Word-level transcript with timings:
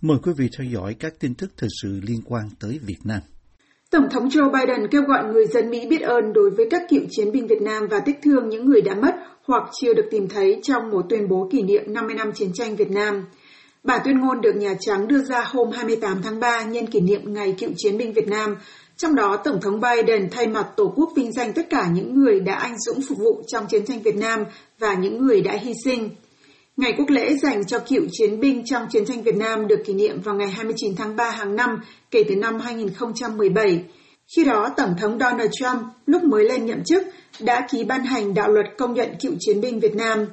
Mời 0.00 0.18
quý 0.22 0.32
vị 0.36 0.48
theo 0.58 0.66
dõi 0.72 0.94
các 0.98 1.12
tin 1.20 1.34
tức 1.34 1.50
thời 1.56 1.68
sự 1.82 2.00
liên 2.02 2.20
quan 2.24 2.42
tới 2.60 2.78
Việt 2.86 2.98
Nam. 3.04 3.20
Tổng 3.90 4.08
thống 4.10 4.28
Joe 4.28 4.52
Biden 4.52 4.88
kêu 4.90 5.02
gọi 5.02 5.24
người 5.32 5.46
dân 5.46 5.70
Mỹ 5.70 5.86
biết 5.90 6.00
ơn 6.00 6.32
đối 6.32 6.50
với 6.50 6.66
các 6.70 6.82
cựu 6.90 7.00
chiến 7.10 7.32
binh 7.32 7.46
Việt 7.46 7.62
Nam 7.62 7.86
và 7.90 8.00
tiếc 8.00 8.18
thương 8.22 8.48
những 8.48 8.66
người 8.66 8.80
đã 8.80 8.94
mất 8.94 9.14
hoặc 9.44 9.62
chưa 9.80 9.94
được 9.94 10.08
tìm 10.10 10.28
thấy 10.28 10.60
trong 10.62 10.90
một 10.90 11.04
tuyên 11.08 11.28
bố 11.28 11.48
kỷ 11.52 11.62
niệm 11.62 11.82
50 11.86 12.14
năm 12.14 12.32
chiến 12.34 12.50
tranh 12.54 12.76
Việt 12.76 12.90
Nam. 12.90 13.24
Bản 13.82 14.00
tuyên 14.04 14.20
ngôn 14.20 14.40
được 14.40 14.56
Nhà 14.56 14.74
Trắng 14.80 15.08
đưa 15.08 15.24
ra 15.24 15.44
hôm 15.46 15.70
28 15.70 16.22
tháng 16.22 16.40
3 16.40 16.64
nhân 16.64 16.86
kỷ 16.86 17.00
niệm 17.00 17.34
Ngày 17.34 17.54
Cựu 17.58 17.70
Chiến 17.76 17.98
binh 17.98 18.12
Việt 18.12 18.28
Nam, 18.28 18.56
trong 18.96 19.14
đó 19.14 19.36
Tổng 19.44 19.60
thống 19.60 19.80
Biden 19.80 20.28
thay 20.30 20.46
mặt 20.46 20.66
Tổ 20.76 20.92
quốc 20.96 21.12
vinh 21.16 21.32
danh 21.32 21.52
tất 21.52 21.66
cả 21.70 21.88
những 21.94 22.14
người 22.14 22.40
đã 22.40 22.54
anh 22.54 22.78
dũng 22.78 23.00
phục 23.08 23.18
vụ 23.18 23.42
trong 23.46 23.66
chiến 23.66 23.84
tranh 23.86 24.02
Việt 24.02 24.16
Nam 24.16 24.44
và 24.78 24.94
những 24.94 25.26
người 25.26 25.40
đã 25.40 25.52
hy 25.52 25.72
sinh. 25.84 26.10
Ngày 26.78 26.94
quốc 26.98 27.10
lễ 27.10 27.34
dành 27.42 27.66
cho 27.66 27.78
cựu 27.78 28.02
chiến 28.12 28.40
binh 28.40 28.62
trong 28.64 28.86
chiến 28.90 29.04
tranh 29.04 29.22
Việt 29.22 29.36
Nam 29.36 29.66
được 29.66 29.82
kỷ 29.86 29.94
niệm 29.94 30.20
vào 30.20 30.34
ngày 30.34 30.48
29 30.48 30.96
tháng 30.96 31.16
3 31.16 31.30
hàng 31.30 31.56
năm 31.56 31.70
kể 32.10 32.24
từ 32.28 32.36
năm 32.36 32.60
2017. 32.60 33.84
Khi 34.36 34.44
đó, 34.44 34.68
Tổng 34.76 34.94
thống 35.00 35.18
Donald 35.20 35.50
Trump 35.60 35.82
lúc 36.06 36.22
mới 36.22 36.44
lên 36.44 36.66
nhậm 36.66 36.84
chức 36.84 37.02
đã 37.40 37.66
ký 37.70 37.84
ban 37.84 38.04
hành 38.04 38.34
đạo 38.34 38.48
luật 38.48 38.66
công 38.78 38.94
nhận 38.94 39.08
cựu 39.20 39.32
chiến 39.40 39.60
binh 39.60 39.80
Việt 39.80 39.94
Nam. 39.94 40.26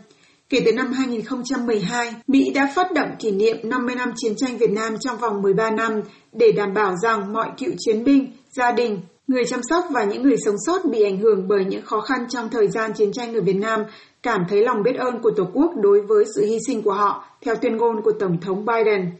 Kể 0.49 0.61
từ 0.65 0.73
năm 0.73 0.91
2012, 0.91 2.13
Mỹ 2.27 2.51
đã 2.55 2.71
phát 2.75 2.91
động 2.91 3.09
kỷ 3.19 3.31
niệm 3.31 3.57
50 3.63 3.95
năm 3.95 4.11
chiến 4.15 4.33
tranh 4.37 4.57
Việt 4.57 4.71
Nam 4.71 4.95
trong 4.99 5.17
vòng 5.17 5.41
13 5.41 5.71
năm 5.71 6.01
để 6.33 6.51
đảm 6.51 6.73
bảo 6.73 6.93
rằng 7.03 7.33
mọi 7.33 7.49
cựu 7.57 7.71
chiến 7.77 8.03
binh, 8.03 8.31
gia 8.51 8.71
đình, 8.71 8.99
người 9.27 9.45
chăm 9.45 9.59
sóc 9.69 9.85
và 9.91 10.03
những 10.03 10.23
người 10.23 10.37
sống 10.45 10.55
sót 10.65 10.85
bị 10.85 11.03
ảnh 11.03 11.17
hưởng 11.17 11.47
bởi 11.47 11.65
những 11.65 11.81
khó 11.81 11.99
khăn 12.01 12.25
trong 12.29 12.49
thời 12.49 12.67
gian 12.67 12.91
chiến 12.93 13.11
tranh 13.13 13.33
ở 13.33 13.41
Việt 13.41 13.53
Nam 13.53 13.79
cảm 14.23 14.41
thấy 14.49 14.63
lòng 14.63 14.83
biết 14.83 14.95
ơn 14.95 15.21
của 15.21 15.31
Tổ 15.31 15.43
quốc 15.53 15.71
đối 15.81 16.01
với 16.01 16.25
sự 16.35 16.45
hy 16.45 16.57
sinh 16.67 16.81
của 16.81 16.93
họ, 16.93 17.25
theo 17.41 17.55
tuyên 17.55 17.77
ngôn 17.77 18.01
của 18.01 18.11
Tổng 18.19 18.37
thống 18.41 18.65
Biden. 18.65 19.11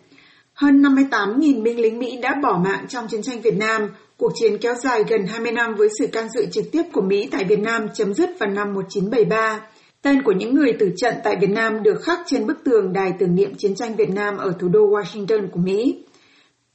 Hơn 0.53 0.81
58.000 0.81 1.63
binh 1.63 1.79
lính 1.79 1.99
Mỹ 1.99 2.17
đã 2.21 2.35
bỏ 2.43 2.61
mạng 2.63 2.85
trong 2.89 3.07
chiến 3.07 3.21
tranh 3.21 3.41
Việt 3.41 3.57
Nam. 3.57 3.89
Cuộc 4.17 4.31
chiến 4.35 4.57
kéo 4.57 4.75
dài 4.75 5.03
gần 5.09 5.25
20 5.27 5.51
năm 5.51 5.75
với 5.75 5.89
sự 5.99 6.07
can 6.07 6.27
dự 6.29 6.45
trực 6.51 6.71
tiếp 6.71 6.83
của 6.93 7.01
Mỹ 7.01 7.29
tại 7.31 7.43
Việt 7.43 7.59
Nam 7.59 7.87
chấm 7.93 8.13
dứt 8.13 8.29
vào 8.39 8.49
năm 8.49 8.73
1973. 8.73 9.61
Tên 10.01 10.21
của 10.23 10.31
những 10.31 10.55
người 10.55 10.73
tử 10.79 10.91
trận 10.97 11.13
tại 11.23 11.37
Việt 11.41 11.49
Nam 11.49 11.83
được 11.83 12.01
khắc 12.03 12.19
trên 12.25 12.47
bức 12.47 12.63
tường 12.63 12.93
đài 12.93 13.13
tưởng 13.19 13.35
niệm 13.35 13.55
chiến 13.57 13.75
tranh 13.75 13.95
Việt 13.95 14.09
Nam 14.09 14.37
ở 14.37 14.53
thủ 14.59 14.67
đô 14.67 14.79
Washington 14.79 15.47
của 15.51 15.59
Mỹ. 15.59 16.03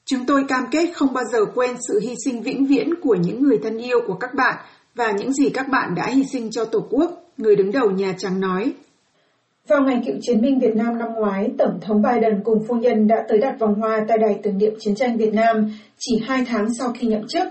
Chúng 0.05 0.27
tôi 0.27 0.45
cam 0.49 0.65
kết 0.71 0.91
không 0.95 1.13
bao 1.13 1.25
giờ 1.33 1.39
quên 1.55 1.71
sự 1.89 2.01
hy 2.01 2.15
sinh 2.25 2.43
vĩnh 2.43 2.67
viễn 2.67 2.91
của 3.03 3.15
những 3.15 3.43
người 3.43 3.59
thân 3.63 3.79
yêu 3.79 4.01
của 4.07 4.15
các 4.15 4.35
bạn 4.35 4.57
và 4.95 5.13
những 5.13 5.33
gì 5.33 5.51
các 5.51 5.69
bạn 5.69 5.95
đã 5.95 6.07
hy 6.07 6.25
sinh 6.33 6.51
cho 6.51 6.65
Tổ 6.65 6.87
quốc, 6.91 7.25
người 7.37 7.57
đứng 7.57 7.73
đầu 7.73 7.91
Nhà 7.91 8.15
Trắng 8.19 8.41
nói. 8.41 8.73
Vào 9.69 9.83
ngày 9.83 10.03
cựu 10.07 10.15
chiến 10.21 10.41
binh 10.41 10.59
Việt 10.59 10.77
Nam 10.77 10.99
năm 10.99 11.09
ngoái, 11.15 11.51
Tổng 11.59 11.79
thống 11.81 12.03
Biden 12.03 12.41
cùng 12.45 12.65
phu 12.69 12.75
nhân 12.75 13.07
đã 13.07 13.17
tới 13.29 13.39
đặt 13.39 13.57
vòng 13.59 13.75
hoa 13.75 14.05
tại 14.09 14.19
đài 14.19 14.41
tưởng 14.43 14.59
niệm 14.59 14.73
chiến 14.79 14.95
tranh 14.95 15.17
Việt 15.17 15.35
Nam 15.35 15.73
chỉ 15.99 16.13
hai 16.27 16.45
tháng 16.49 16.75
sau 16.79 16.93
khi 16.99 17.07
nhậm 17.07 17.27
chức. 17.29 17.49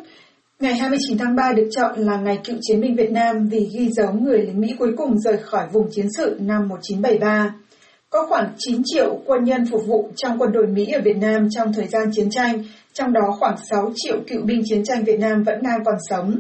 Ngày 0.59 0.73
29 0.73 1.17
tháng 1.17 1.35
3 1.35 1.53
được 1.55 1.69
chọn 1.71 1.99
là 1.99 2.17
ngày 2.17 2.39
cựu 2.43 2.55
chiến 2.61 2.81
binh 2.81 2.95
Việt 2.95 3.11
Nam 3.11 3.47
vì 3.47 3.69
ghi 3.73 3.89
dấu 3.91 4.13
người 4.13 4.41
lính 4.41 4.61
Mỹ 4.61 4.75
cuối 4.79 4.91
cùng 4.97 5.19
rời 5.19 5.37
khỏi 5.37 5.67
vùng 5.73 5.87
chiến 5.91 6.07
sự 6.17 6.37
năm 6.39 6.67
1973. 6.67 7.53
Có 8.11 8.25
khoảng 8.29 8.53
9 8.57 8.81
triệu 8.85 9.19
quân 9.25 9.43
nhân 9.43 9.65
phục 9.71 9.81
vụ 9.87 10.09
trong 10.15 10.39
quân 10.39 10.51
đội 10.51 10.67
Mỹ 10.67 10.91
ở 10.91 11.01
Việt 11.01 11.17
Nam 11.17 11.47
trong 11.51 11.73
thời 11.73 11.87
gian 11.87 12.03
chiến 12.11 12.29
tranh, 12.29 12.63
trong 12.93 13.13
đó 13.13 13.21
khoảng 13.39 13.55
6 13.69 13.91
triệu 13.95 14.17
cựu 14.27 14.41
binh 14.45 14.61
chiến 14.65 14.83
tranh 14.83 15.03
Việt 15.03 15.19
Nam 15.19 15.43
vẫn 15.43 15.63
đang 15.63 15.83
còn 15.85 15.95
sống. 16.09 16.35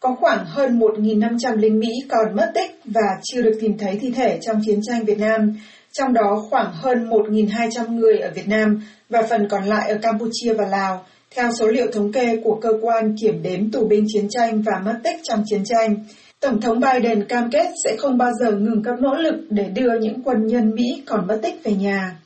Có 0.00 0.16
khoảng 0.20 0.44
hơn 0.46 0.78
1.500 0.78 1.56
lính 1.56 1.78
Mỹ 1.78 1.88
còn 2.08 2.36
mất 2.36 2.50
tích 2.54 2.70
và 2.84 3.08
chưa 3.22 3.42
được 3.42 3.58
tìm 3.60 3.78
thấy 3.78 3.98
thi 4.00 4.10
thể 4.10 4.38
trong 4.42 4.60
chiến 4.66 4.80
tranh 4.82 5.04
Việt 5.04 5.18
Nam, 5.18 5.56
trong 5.92 6.12
đó 6.12 6.44
khoảng 6.50 6.72
hơn 6.72 7.08
1.200 7.08 7.94
người 7.94 8.18
ở 8.18 8.30
Việt 8.34 8.48
Nam 8.48 8.82
và 9.08 9.22
phần 9.22 9.48
còn 9.48 9.64
lại 9.64 9.90
ở 9.90 9.98
Campuchia 10.02 10.54
và 10.58 10.64
Lào, 10.70 11.04
theo 11.36 11.50
số 11.58 11.66
liệu 11.66 11.86
thống 11.92 12.12
kê 12.12 12.36
của 12.44 12.58
cơ 12.62 12.68
quan 12.82 13.16
kiểm 13.22 13.42
đếm 13.42 13.70
tù 13.70 13.88
binh 13.88 14.04
chiến 14.08 14.28
tranh 14.30 14.62
và 14.62 14.72
mất 14.84 14.94
tích 15.04 15.16
trong 15.22 15.42
chiến 15.46 15.64
tranh. 15.64 15.96
Tổng 16.44 16.60
thống 16.60 16.80
Biden 16.80 17.24
cam 17.24 17.50
kết 17.50 17.70
sẽ 17.84 17.96
không 17.98 18.18
bao 18.18 18.30
giờ 18.40 18.52
ngừng 18.52 18.82
các 18.84 19.00
nỗ 19.00 19.14
lực 19.14 19.34
để 19.50 19.64
đưa 19.74 19.98
những 20.00 20.22
quân 20.24 20.46
nhân 20.46 20.74
Mỹ 20.74 21.02
còn 21.06 21.26
mất 21.26 21.40
tích 21.42 21.54
về 21.64 21.72
nhà. 21.72 22.18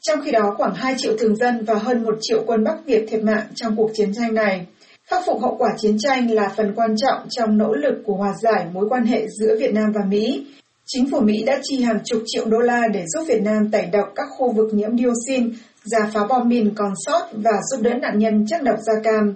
Trong 0.00 0.18
khi 0.24 0.30
đó, 0.30 0.54
khoảng 0.56 0.74
2 0.74 0.94
triệu 0.98 1.16
thường 1.18 1.36
dân 1.36 1.64
và 1.64 1.74
hơn 1.74 2.02
1 2.04 2.14
triệu 2.20 2.42
quân 2.46 2.64
Bắc 2.64 2.76
Việt 2.86 3.06
thiệt 3.08 3.22
mạng 3.22 3.46
trong 3.54 3.76
cuộc 3.76 3.90
chiến 3.94 4.14
tranh 4.14 4.34
này. 4.34 4.66
Khắc 5.06 5.22
phục 5.26 5.40
hậu 5.42 5.56
quả 5.58 5.68
chiến 5.78 5.96
tranh 5.98 6.30
là 6.30 6.48
phần 6.56 6.72
quan 6.76 6.94
trọng 6.96 7.28
trong 7.28 7.58
nỗ 7.58 7.74
lực 7.74 7.94
của 8.04 8.14
hòa 8.14 8.32
giải 8.42 8.66
mối 8.72 8.86
quan 8.88 9.04
hệ 9.04 9.26
giữa 9.40 9.56
Việt 9.60 9.74
Nam 9.74 9.92
và 9.94 10.00
Mỹ. 10.08 10.46
Chính 10.86 11.10
phủ 11.10 11.20
Mỹ 11.20 11.42
đã 11.46 11.58
chi 11.62 11.82
hàng 11.82 11.98
chục 12.04 12.22
triệu 12.26 12.44
đô 12.44 12.58
la 12.58 12.82
để 12.92 13.04
giúp 13.06 13.24
Việt 13.28 13.42
Nam 13.42 13.70
tẩy 13.72 13.86
độc 13.92 14.06
các 14.14 14.26
khu 14.38 14.52
vực 14.52 14.74
nhiễm 14.74 14.98
dioxin, 14.98 15.52
giả 15.84 16.10
phá 16.14 16.20
bom 16.28 16.48
mìn 16.48 16.74
còn 16.74 16.92
sót 17.06 17.28
và 17.32 17.52
giúp 17.70 17.82
đỡ 17.82 17.90
nạn 18.02 18.18
nhân 18.18 18.46
chất 18.46 18.62
độc 18.62 18.76
da 18.86 18.92
cam. 19.04 19.34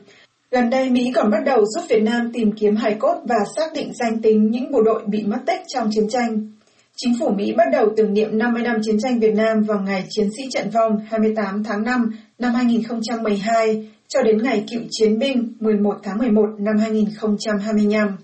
Gần 0.53 0.71
đây, 0.71 0.91
Mỹ 0.91 1.13
còn 1.15 1.31
bắt 1.31 1.39
đầu 1.47 1.65
giúp 1.67 1.83
Việt 1.89 2.03
Nam 2.03 2.31
tìm 2.33 2.53
kiếm 2.53 2.77
hài 2.77 2.95
cốt 2.99 3.17
và 3.29 3.37
xác 3.57 3.73
định 3.75 3.93
danh 3.95 4.23
tính 4.23 4.51
những 4.51 4.73
bộ 4.73 4.83
đội 4.83 5.03
bị 5.07 5.23
mất 5.27 5.39
tích 5.47 5.61
trong 5.69 5.89
chiến 5.91 6.09
tranh. 6.09 6.53
Chính 6.97 7.15
phủ 7.21 7.31
Mỹ 7.37 7.53
bắt 7.57 7.65
đầu 7.73 7.87
tưởng 7.97 8.13
niệm 8.13 8.39
50 8.39 8.63
năm 8.63 8.77
chiến 8.83 8.97
tranh 9.03 9.19
Việt 9.21 9.35
Nam 9.35 9.63
vào 9.63 9.81
ngày 9.81 10.05
chiến 10.09 10.29
sĩ 10.37 10.43
trận 10.51 10.71
vong 10.71 10.99
28 11.09 11.65
tháng 11.65 11.85
5 11.85 12.11
năm 12.39 12.55
2012 12.55 13.89
cho 14.09 14.23
đến 14.23 14.43
ngày 14.43 14.65
cựu 14.71 14.81
chiến 14.91 15.19
binh 15.19 15.53
11 15.61 15.95
tháng 16.03 16.19
11 16.19 16.47
năm 16.59 16.79
2025. 16.79 18.17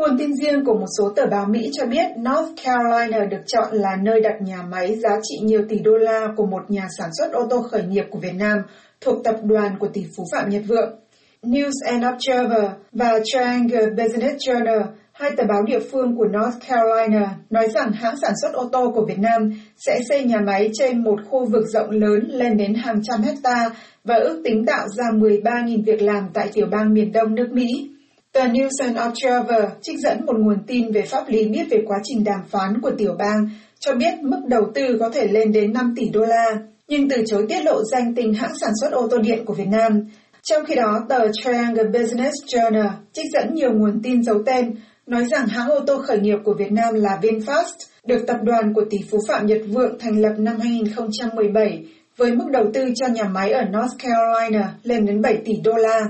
Nguồn 0.00 0.18
tin 0.18 0.30
riêng 0.34 0.64
của 0.64 0.74
một 0.74 0.86
số 0.98 1.12
tờ 1.16 1.26
báo 1.26 1.46
Mỹ 1.46 1.70
cho 1.72 1.86
biết 1.86 2.06
North 2.16 2.64
Carolina 2.64 3.24
được 3.24 3.40
chọn 3.46 3.68
là 3.72 3.96
nơi 4.02 4.20
đặt 4.20 4.42
nhà 4.42 4.62
máy 4.62 4.96
giá 5.02 5.10
trị 5.22 5.34
nhiều 5.42 5.62
tỷ 5.68 5.78
đô 5.78 5.92
la 5.92 6.28
của 6.36 6.46
một 6.46 6.62
nhà 6.68 6.88
sản 6.98 7.10
xuất 7.18 7.32
ô 7.32 7.46
tô 7.50 7.62
khởi 7.70 7.82
nghiệp 7.82 8.04
của 8.10 8.18
Việt 8.18 8.34
Nam 8.38 8.58
thuộc 9.00 9.24
tập 9.24 9.36
đoàn 9.42 9.76
của 9.80 9.88
tỷ 9.92 10.04
phú 10.16 10.24
Phạm 10.32 10.50
Nhật 10.50 10.62
Vượng. 10.68 10.98
News 11.42 11.72
and 11.86 12.04
Observer 12.14 12.70
và 12.92 13.20
Triangle 13.24 13.86
Business 13.86 14.48
Journal, 14.48 14.82
hai 15.12 15.30
tờ 15.36 15.44
báo 15.48 15.62
địa 15.62 15.80
phương 15.92 16.16
của 16.16 16.26
North 16.26 16.68
Carolina, 16.68 17.36
nói 17.50 17.68
rằng 17.74 17.92
hãng 17.92 18.14
sản 18.22 18.32
xuất 18.42 18.52
ô 18.52 18.68
tô 18.72 18.92
của 18.94 19.04
Việt 19.08 19.18
Nam 19.18 19.52
sẽ 19.86 20.00
xây 20.08 20.24
nhà 20.24 20.38
máy 20.46 20.70
trên 20.72 21.04
một 21.04 21.16
khu 21.30 21.44
vực 21.44 21.64
rộng 21.72 21.90
lớn 21.90 22.20
lên 22.28 22.56
đến 22.56 22.74
hàng 22.74 23.02
trăm 23.02 23.22
hecta 23.22 23.70
và 24.04 24.14
ước 24.14 24.40
tính 24.44 24.64
tạo 24.66 24.86
ra 24.96 25.04
13.000 25.12 25.84
việc 25.84 26.02
làm 26.02 26.28
tại 26.34 26.50
tiểu 26.52 26.66
bang 26.70 26.94
miền 26.94 27.12
đông 27.12 27.34
nước 27.34 27.48
Mỹ. 27.52 27.90
Tờ 28.32 28.40
News 28.40 28.70
and 28.82 28.98
Observer 29.08 29.64
trích 29.82 29.98
dẫn 29.98 30.26
một 30.26 30.36
nguồn 30.38 30.58
tin 30.66 30.92
về 30.92 31.02
pháp 31.02 31.28
lý 31.28 31.48
biết 31.48 31.64
về 31.70 31.82
quá 31.86 31.96
trình 32.04 32.24
đàm 32.24 32.40
phán 32.50 32.80
của 32.80 32.90
tiểu 32.98 33.14
bang 33.18 33.48
cho 33.80 33.94
biết 33.94 34.14
mức 34.22 34.40
đầu 34.46 34.62
tư 34.74 34.96
có 35.00 35.10
thể 35.14 35.26
lên 35.28 35.52
đến 35.52 35.72
5 35.72 35.94
tỷ 35.96 36.08
đô 36.08 36.20
la, 36.20 36.46
nhưng 36.88 37.08
từ 37.08 37.22
chối 37.26 37.46
tiết 37.48 37.64
lộ 37.64 37.84
danh 37.84 38.14
tính 38.14 38.34
hãng 38.34 38.52
sản 38.60 38.70
xuất 38.80 38.92
ô 38.92 39.08
tô 39.10 39.18
điện 39.18 39.44
của 39.44 39.54
Việt 39.54 39.68
Nam. 39.68 40.08
Trong 40.42 40.64
khi 40.64 40.74
đó, 40.74 41.00
tờ 41.08 41.18
Triangle 41.32 41.84
Business 41.84 42.32
Journal 42.46 42.90
trích 43.12 43.26
dẫn 43.32 43.54
nhiều 43.54 43.72
nguồn 43.72 44.00
tin 44.02 44.22
giấu 44.22 44.42
tên 44.46 44.74
nói 45.06 45.24
rằng 45.30 45.46
hãng 45.46 45.68
ô 45.68 45.80
tô 45.86 45.98
khởi 45.98 46.20
nghiệp 46.20 46.38
của 46.44 46.54
Việt 46.58 46.72
Nam 46.72 46.94
là 46.94 47.18
VinFast, 47.22 47.76
được 48.06 48.24
tập 48.26 48.36
đoàn 48.42 48.74
của 48.74 48.84
tỷ 48.90 48.98
phú 49.10 49.18
Phạm 49.28 49.46
Nhật 49.46 49.60
Vượng 49.68 49.98
thành 49.98 50.20
lập 50.20 50.34
năm 50.38 50.58
2017 50.60 51.84
với 52.16 52.32
mức 52.32 52.44
đầu 52.50 52.64
tư 52.74 52.84
cho 52.94 53.06
nhà 53.06 53.24
máy 53.24 53.50
ở 53.50 53.62
North 53.62 53.96
Carolina 53.98 54.74
lên 54.82 55.06
đến 55.06 55.20
7 55.20 55.36
tỷ 55.44 55.52
đô 55.64 55.72
la. 55.72 56.00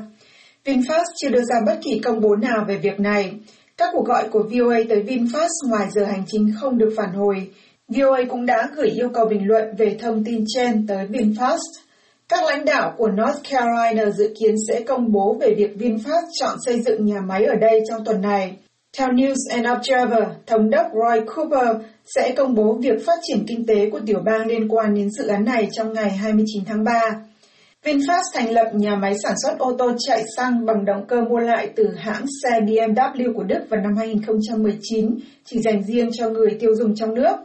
VinFast 0.64 1.04
chưa 1.16 1.28
đưa 1.28 1.42
ra 1.42 1.56
bất 1.66 1.78
kỳ 1.82 1.98
công 2.04 2.20
bố 2.20 2.36
nào 2.36 2.64
về 2.68 2.76
việc 2.76 3.00
này. 3.00 3.32
Các 3.76 3.90
cuộc 3.92 4.06
gọi 4.06 4.28
của 4.28 4.42
VOA 4.42 4.78
tới 4.88 5.02
VinFast 5.02 5.68
ngoài 5.68 5.86
giờ 5.90 6.04
hành 6.04 6.22
chính 6.26 6.52
không 6.60 6.78
được 6.78 6.94
phản 6.96 7.12
hồi. 7.12 7.50
VOA 7.88 8.20
cũng 8.28 8.46
đã 8.46 8.68
gửi 8.76 8.88
yêu 8.90 9.08
cầu 9.14 9.26
bình 9.26 9.46
luận 9.46 9.64
về 9.78 9.96
thông 10.00 10.24
tin 10.24 10.44
trên 10.54 10.86
tới 10.86 11.06
VinFast. 11.06 11.58
Các 12.28 12.44
lãnh 12.44 12.64
đạo 12.64 12.94
của 12.96 13.08
North 13.08 13.50
Carolina 13.50 14.10
dự 14.10 14.34
kiến 14.40 14.54
sẽ 14.68 14.80
công 14.80 15.12
bố 15.12 15.36
về 15.40 15.54
việc 15.56 15.76
VinFast 15.78 16.26
chọn 16.40 16.56
xây 16.66 16.80
dựng 16.80 17.06
nhà 17.06 17.20
máy 17.28 17.44
ở 17.44 17.54
đây 17.54 17.80
trong 17.88 18.04
tuần 18.04 18.20
này. 18.20 18.56
Theo 18.98 19.08
News 19.08 19.36
and 19.50 19.66
Observer, 19.78 20.28
Thống 20.46 20.70
đốc 20.70 20.86
Roy 20.92 21.20
Cooper 21.34 21.76
sẽ 22.14 22.34
công 22.36 22.54
bố 22.54 22.78
việc 22.82 23.06
phát 23.06 23.18
triển 23.22 23.44
kinh 23.48 23.66
tế 23.66 23.90
của 23.90 24.00
tiểu 24.06 24.20
bang 24.24 24.46
liên 24.46 24.68
quan 24.68 24.94
đến 24.94 25.10
dự 25.10 25.26
án 25.26 25.44
này 25.44 25.68
trong 25.72 25.92
ngày 25.92 26.10
29 26.10 26.64
tháng 26.66 26.84
3. 26.84 27.00
VinFast 27.84 28.22
thành 28.34 28.52
lập 28.52 28.70
nhà 28.74 28.96
máy 28.96 29.14
sản 29.22 29.34
xuất 29.42 29.58
ô 29.58 29.76
tô 29.78 29.92
chạy 29.98 30.24
xăng 30.36 30.66
bằng 30.66 30.84
động 30.84 31.04
cơ 31.08 31.20
mua 31.20 31.38
lại 31.38 31.70
từ 31.76 31.88
hãng 31.96 32.24
xe 32.42 32.60
BMW 32.60 33.34
của 33.34 33.42
Đức 33.42 33.60
vào 33.70 33.80
năm 33.80 33.96
2019, 33.96 35.18
chỉ 35.44 35.60
dành 35.60 35.82
riêng 35.82 36.10
cho 36.12 36.28
người 36.28 36.56
tiêu 36.60 36.74
dùng 36.74 36.94
trong 36.94 37.14
nước. 37.14 37.36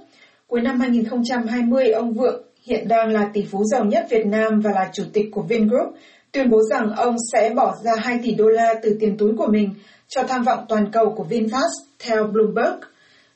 Cuối 0.48 0.62
năm 0.62 0.80
2020, 0.80 1.88
ông 1.92 2.14
Vượng, 2.14 2.44
hiện 2.64 2.88
đang 2.88 3.10
là 3.10 3.30
tỷ 3.34 3.46
phú 3.52 3.64
giàu 3.64 3.86
nhất 3.86 4.08
Việt 4.10 4.26
Nam 4.26 4.60
và 4.60 4.72
là 4.72 4.90
chủ 4.94 5.04
tịch 5.14 5.26
của 5.32 5.42
Vingroup, 5.42 5.96
tuyên 6.32 6.50
bố 6.50 6.62
rằng 6.70 6.92
ông 6.96 7.16
sẽ 7.34 7.50
bỏ 7.56 7.76
ra 7.84 7.92
2 7.98 8.20
tỷ 8.24 8.36
đô 8.36 8.48
la 8.48 8.74
từ 8.84 8.98
tiền 9.00 9.18
túi 9.18 9.32
của 9.38 9.48
mình 9.48 9.70
cho 10.08 10.24
tham 10.24 10.44
vọng 10.44 10.66
toàn 10.70 10.92
cầu 10.92 11.14
của 11.16 11.26
VinFast, 11.30 11.74
theo 12.00 12.24
Bloomberg. 12.24 12.80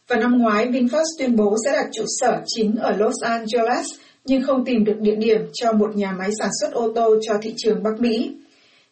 Vào 0.07 0.19
năm 0.19 0.38
ngoái, 0.38 0.68
VinFast 0.68 1.18
tuyên 1.19 1.36
bố 1.36 1.56
sẽ 1.66 1.72
đặt 1.72 1.86
trụ 1.94 2.04
sở 2.19 2.42
chính 2.46 2.75
ở 2.75 2.96
Los 2.98 3.16
Angeles, 3.24 3.86
nhưng 4.25 4.44
không 4.44 4.66
tìm 4.66 4.83
được 4.83 5.00
địa 5.00 5.16
điểm 5.16 5.42
cho 5.54 5.71
một 5.71 5.95
nhà 5.95 6.12
máy 6.12 6.30
sản 6.39 6.50
xuất 6.62 6.74
ô 6.74 6.92
tô 6.95 7.16
cho 7.21 7.33
thị 7.42 7.54
trường 7.57 7.83
Bắc 7.83 8.00
Mỹ. 8.00 8.36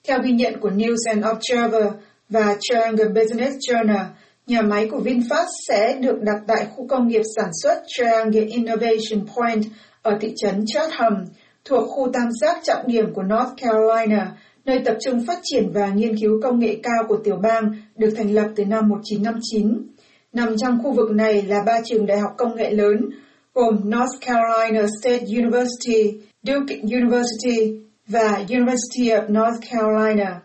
Theo 0.07 0.19
ghi 0.23 0.31
nhận 0.31 0.59
của 0.59 0.69
News 0.69 0.97
and 1.05 1.25
Observer 1.25 1.93
và 2.29 2.57
Triangle 2.59 3.07
Business 3.07 3.55
Journal, 3.69 4.05
nhà 4.47 4.61
máy 4.61 4.87
của 4.91 4.99
VinFast 4.99 5.47
sẽ 5.67 5.97
được 6.01 6.21
đặt 6.21 6.41
tại 6.47 6.67
khu 6.75 6.87
công 6.87 7.07
nghiệp 7.07 7.21
sản 7.35 7.49
xuất 7.63 7.83
Triangle 7.87 8.45
Innovation 8.45 9.27
Point 9.35 9.63
ở 10.01 10.17
thị 10.21 10.33
trấn 10.35 10.63
Chatham, 10.67 11.25
thuộc 11.65 11.83
khu 11.89 12.09
tam 12.13 12.27
giác 12.41 12.57
trọng 12.63 12.87
điểm 12.87 13.13
của 13.13 13.23
North 13.23 13.51
Carolina, 13.61 14.31
nơi 14.65 14.79
tập 14.85 14.97
trung 15.05 15.25
phát 15.27 15.39
triển 15.43 15.71
và 15.73 15.87
nghiên 15.87 16.17
cứu 16.17 16.31
công 16.43 16.59
nghệ 16.59 16.77
cao 16.83 17.03
của 17.07 17.17
tiểu 17.23 17.35
bang, 17.43 17.71
được 17.95 18.09
thành 18.17 18.33
lập 18.33 18.47
từ 18.55 18.65
năm 18.65 18.89
1959. 18.89 19.87
Nằm 20.33 20.55
trong 20.57 20.83
khu 20.83 20.91
vực 20.91 21.11
này 21.11 21.41
là 21.41 21.57
ba 21.65 21.79
trường 21.85 22.05
đại 22.05 22.17
học 22.17 22.31
công 22.37 22.55
nghệ 22.55 22.71
lớn, 22.71 23.09
gồm 23.57 23.75
North 23.75 24.21
Carolina 24.21 24.87
State 25.01 25.25
University, 25.25 26.19
Duke 26.43 26.75
University 26.81 27.79
và 28.07 28.43
University 28.49 29.09
of 29.09 29.27
North 29.27 29.71
Carolina. 29.71 30.41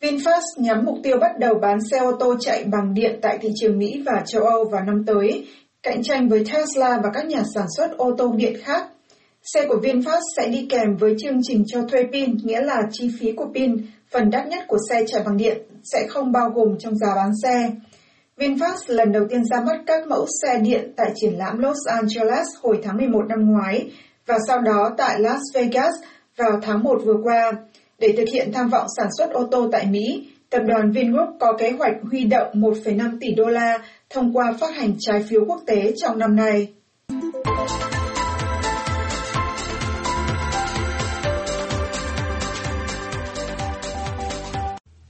VinFast 0.00 0.40
nhắm 0.56 0.84
mục 0.84 0.98
tiêu 1.02 1.16
bắt 1.20 1.38
đầu 1.38 1.54
bán 1.62 1.78
xe 1.90 1.98
ô 1.98 2.12
tô 2.20 2.34
chạy 2.40 2.64
bằng 2.64 2.94
điện 2.94 3.18
tại 3.22 3.38
thị 3.40 3.48
trường 3.60 3.78
Mỹ 3.78 4.02
và 4.06 4.22
châu 4.26 4.42
Âu 4.42 4.64
vào 4.64 4.84
năm 4.84 5.04
tới, 5.06 5.46
cạnh 5.82 6.02
tranh 6.02 6.28
với 6.28 6.44
Tesla 6.52 7.00
và 7.02 7.10
các 7.14 7.26
nhà 7.26 7.42
sản 7.54 7.66
xuất 7.76 7.96
ô 7.96 8.14
tô 8.18 8.32
điện 8.36 8.56
khác. 8.62 8.86
Xe 9.42 9.66
của 9.68 9.80
VinFast 9.82 10.20
sẽ 10.36 10.48
đi 10.48 10.66
kèm 10.70 10.96
với 10.96 11.14
chương 11.18 11.40
trình 11.42 11.64
cho 11.66 11.82
thuê 11.82 12.02
pin, 12.12 12.36
nghĩa 12.42 12.60
là 12.60 12.82
chi 12.92 13.10
phí 13.20 13.32
của 13.32 13.46
pin, 13.54 13.76
phần 14.10 14.30
đắt 14.30 14.48
nhất 14.48 14.64
của 14.68 14.78
xe 14.90 15.04
chạy 15.06 15.22
bằng 15.24 15.36
điện, 15.36 15.58
sẽ 15.92 16.06
không 16.08 16.32
bao 16.32 16.50
gồm 16.54 16.78
trong 16.78 16.96
giá 16.96 17.14
bán 17.16 17.30
xe. 17.42 17.70
VinFast 18.42 18.76
lần 18.86 19.12
đầu 19.12 19.22
tiên 19.30 19.44
ra 19.44 19.60
mắt 19.60 19.82
các 19.86 20.08
mẫu 20.08 20.26
xe 20.42 20.58
điện 20.58 20.92
tại 20.96 21.12
triển 21.14 21.38
lãm 21.38 21.58
Los 21.58 21.76
Angeles 21.86 22.46
hồi 22.62 22.78
tháng 22.82 22.96
11 22.96 23.20
năm 23.28 23.38
ngoái 23.46 23.90
và 24.26 24.38
sau 24.48 24.58
đó 24.58 24.90
tại 24.98 25.20
Las 25.20 25.40
Vegas 25.54 25.94
vào 26.36 26.50
tháng 26.62 26.82
1 26.82 27.00
vừa 27.04 27.16
qua. 27.24 27.52
Để 27.98 28.14
thực 28.16 28.28
hiện 28.32 28.52
tham 28.52 28.68
vọng 28.68 28.86
sản 28.96 29.08
xuất 29.18 29.30
ô 29.30 29.46
tô 29.50 29.68
tại 29.72 29.86
Mỹ, 29.90 30.28
tập 30.50 30.62
đoàn 30.66 30.90
Vingroup 30.90 31.28
có 31.40 31.52
kế 31.58 31.70
hoạch 31.70 31.94
huy 32.10 32.24
động 32.24 32.48
1,5 32.54 33.18
tỷ 33.20 33.34
đô 33.34 33.44
la 33.44 33.78
thông 34.10 34.36
qua 34.36 34.52
phát 34.60 34.74
hành 34.74 34.94
trái 34.98 35.22
phiếu 35.28 35.40
quốc 35.46 35.60
tế 35.66 35.92
trong 35.96 36.18
năm 36.18 36.36
nay. 36.36 36.68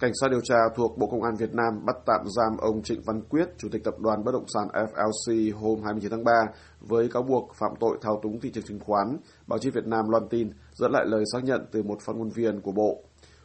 Cảnh 0.03 0.13
sát 0.21 0.29
điều 0.31 0.41
tra 0.41 0.57
thuộc 0.77 0.99
Bộ 0.99 1.07
Công 1.07 1.23
an 1.23 1.37
Việt 1.37 1.55
Nam 1.55 1.85
bắt 1.87 1.97
tạm 2.07 2.21
giam 2.37 2.57
ông 2.59 2.83
Trịnh 2.83 3.03
Văn 3.07 3.23
Quyết, 3.29 3.49
Chủ 3.59 3.69
tịch 3.73 3.85
Tập 3.85 3.95
đoàn 3.99 4.25
Bất 4.25 4.33
động 4.33 4.45
sản 4.55 4.69
FLC 4.73 5.59
hôm 5.59 5.83
29 5.85 6.11
tháng 6.11 6.25
3 6.25 6.33
với 6.81 7.09
cáo 7.09 7.23
buộc 7.23 7.55
phạm 7.55 7.71
tội 7.81 7.99
thao 8.03 8.21
túng 8.23 8.41
thị 8.41 8.51
trường 8.55 8.65
chứng 8.65 8.81
khoán. 8.81 9.17
Báo 9.47 9.59
chí 9.59 9.71
Việt 9.71 9.87
Nam 9.87 10.09
loan 10.09 10.29
tin 10.31 10.51
dẫn 10.75 10.93
lại 10.93 11.05
lời 11.07 11.25
xác 11.33 11.45
nhận 11.45 11.67
từ 11.73 11.83
một 11.83 11.99
phát 12.07 12.17
ngôn 12.17 12.29
viên 12.29 12.61
của 12.61 12.73
Bộ. 12.73 13.03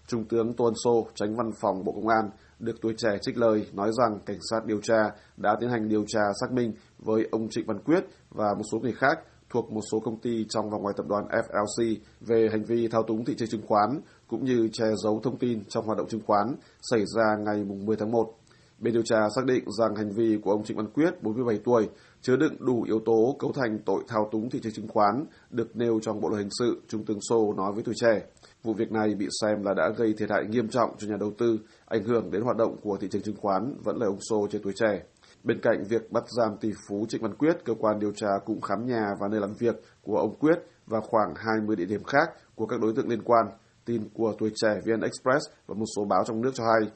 Trung 0.08 0.26
tướng 0.26 0.54
Tuân 0.54 0.74
Sô, 0.84 1.08
tránh 1.16 1.36
văn 1.36 1.52
phòng 1.62 1.84
Bộ 1.84 1.92
Công 1.92 2.08
an, 2.08 2.30
được 2.60 2.76
tuổi 2.82 2.94
trẻ 2.98 3.18
trích 3.22 3.38
lời 3.38 3.68
nói 3.74 3.92
rằng 3.92 4.20
cảnh 4.26 4.40
sát 4.52 4.66
điều 4.66 4.82
tra 4.82 5.12
đã 5.38 5.56
tiến 5.60 5.70
hành 5.70 5.90
điều 5.90 6.06
tra 6.08 6.22
xác 6.42 6.52
minh 6.52 6.74
với 7.00 7.28
ông 7.32 7.50
Trịnh 7.50 7.66
Văn 7.68 7.80
Quyết 7.80 8.04
và 8.30 8.54
một 8.58 8.64
số 8.72 8.80
người 8.80 8.94
khác 8.94 9.20
thuộc 9.50 9.72
một 9.72 9.82
số 9.92 10.00
công 10.00 10.20
ty 10.20 10.46
trong 10.50 10.70
và 10.70 10.78
ngoài 10.78 10.94
tập 10.98 11.06
đoàn 11.10 11.24
FLC 11.28 11.96
về 12.22 12.48
hành 12.52 12.64
vi 12.64 12.88
thao 12.88 13.04
túng 13.04 13.26
thị 13.26 13.36
trường 13.38 13.50
chứng 13.50 13.68
khoán 13.68 14.02
cũng 14.28 14.46
như 14.46 14.70
che 14.74 14.86
giấu 15.04 15.20
thông 15.24 15.38
tin 15.38 15.66
trong 15.66 15.86
hoạt 15.86 15.98
động 15.98 16.08
chứng 16.08 16.22
khoán 16.26 16.56
xảy 16.82 17.04
ra 17.16 17.36
ngày 17.46 17.64
10 17.64 17.96
tháng 17.96 18.12
1. 18.12 18.34
Bên 18.80 18.94
điều 18.94 19.04
tra 19.04 19.18
xác 19.36 19.46
định 19.46 19.64
rằng 19.80 19.96
hành 19.96 20.12
vi 20.12 20.38
của 20.44 20.52
ông 20.52 20.64
Trịnh 20.64 20.78
Văn 20.78 20.88
Quyết, 20.94 21.24
47 21.24 21.60
tuổi, 21.66 21.90
chứa 22.22 22.36
đựng 22.36 22.56
đủ 22.60 22.84
yếu 22.84 23.00
tố 23.06 23.36
cấu 23.40 23.52
thành 23.52 23.80
tội 23.86 24.04
thao 24.08 24.30
túng 24.32 24.50
thị 24.50 24.60
trường 24.64 24.74
chứng 24.74 24.88
khoán 24.88 25.26
được 25.50 25.76
nêu 25.76 26.00
trong 26.02 26.22
Bộ 26.22 26.30
luật 26.30 26.40
hình 26.40 26.50
sự, 26.60 26.82
Trung 26.88 27.06
tướng 27.06 27.22
Sô 27.22 27.54
nói 27.54 27.72
với 27.74 27.84
tuổi 27.84 27.96
trẻ. 27.98 28.22
Vụ 28.64 28.74
việc 28.74 28.92
này 28.92 29.16
bị 29.16 29.28
xem 29.42 29.64
là 29.64 29.74
đã 29.74 29.90
gây 29.98 30.14
thiệt 30.18 30.30
hại 30.30 30.46
nghiêm 30.50 30.70
trọng 30.70 30.90
cho 30.98 31.08
nhà 31.08 31.16
đầu 31.20 31.32
tư, 31.38 31.60
ảnh 31.86 32.04
hưởng 32.04 32.32
đến 32.32 32.42
hoạt 32.42 32.58
động 32.58 32.76
của 32.82 32.98
thị 32.98 33.08
trường 33.12 33.22
chứng 33.22 33.36
khoán, 33.36 33.74
vẫn 33.84 33.98
là 33.98 34.06
ông 34.06 34.20
Sô 34.30 34.48
trên 34.52 34.62
tuổi 34.64 34.74
trẻ. 34.76 35.04
Bên 35.44 35.60
cạnh 35.62 35.84
việc 35.90 36.12
bắt 36.12 36.24
giam 36.38 36.58
tỷ 36.62 36.70
phú 36.90 37.06
Trịnh 37.10 37.22
Văn 37.22 37.36
Quyết, 37.36 37.66
cơ 37.66 37.74
quan 37.80 38.00
điều 38.00 38.12
tra 38.12 38.28
cũng 38.46 38.62
khám 38.62 38.86
nhà 38.86 39.06
và 39.20 39.28
nơi 39.32 39.40
làm 39.40 39.54
việc 39.60 39.76
của 40.02 40.18
ông 40.18 40.36
Quyết 40.40 40.58
và 40.86 41.00
khoảng 41.02 41.34
20 41.36 41.76
địa 41.76 41.86
điểm 41.86 42.04
khác 42.04 42.30
của 42.56 42.66
các 42.66 42.80
đối 42.82 42.94
tượng 42.94 43.10
liên 43.10 43.22
quan, 43.24 43.46
tin 43.88 44.10
của 44.14 44.34
tuổi 44.40 44.52
trẻ 44.56 44.70
VN 44.86 45.02
Express 45.02 45.46
và 45.68 45.76
một 45.76 45.86
số 45.96 46.06
báo 46.06 46.24
trong 46.26 46.42
nước 46.42 46.52
cho 46.54 46.64
hay. 46.64 46.92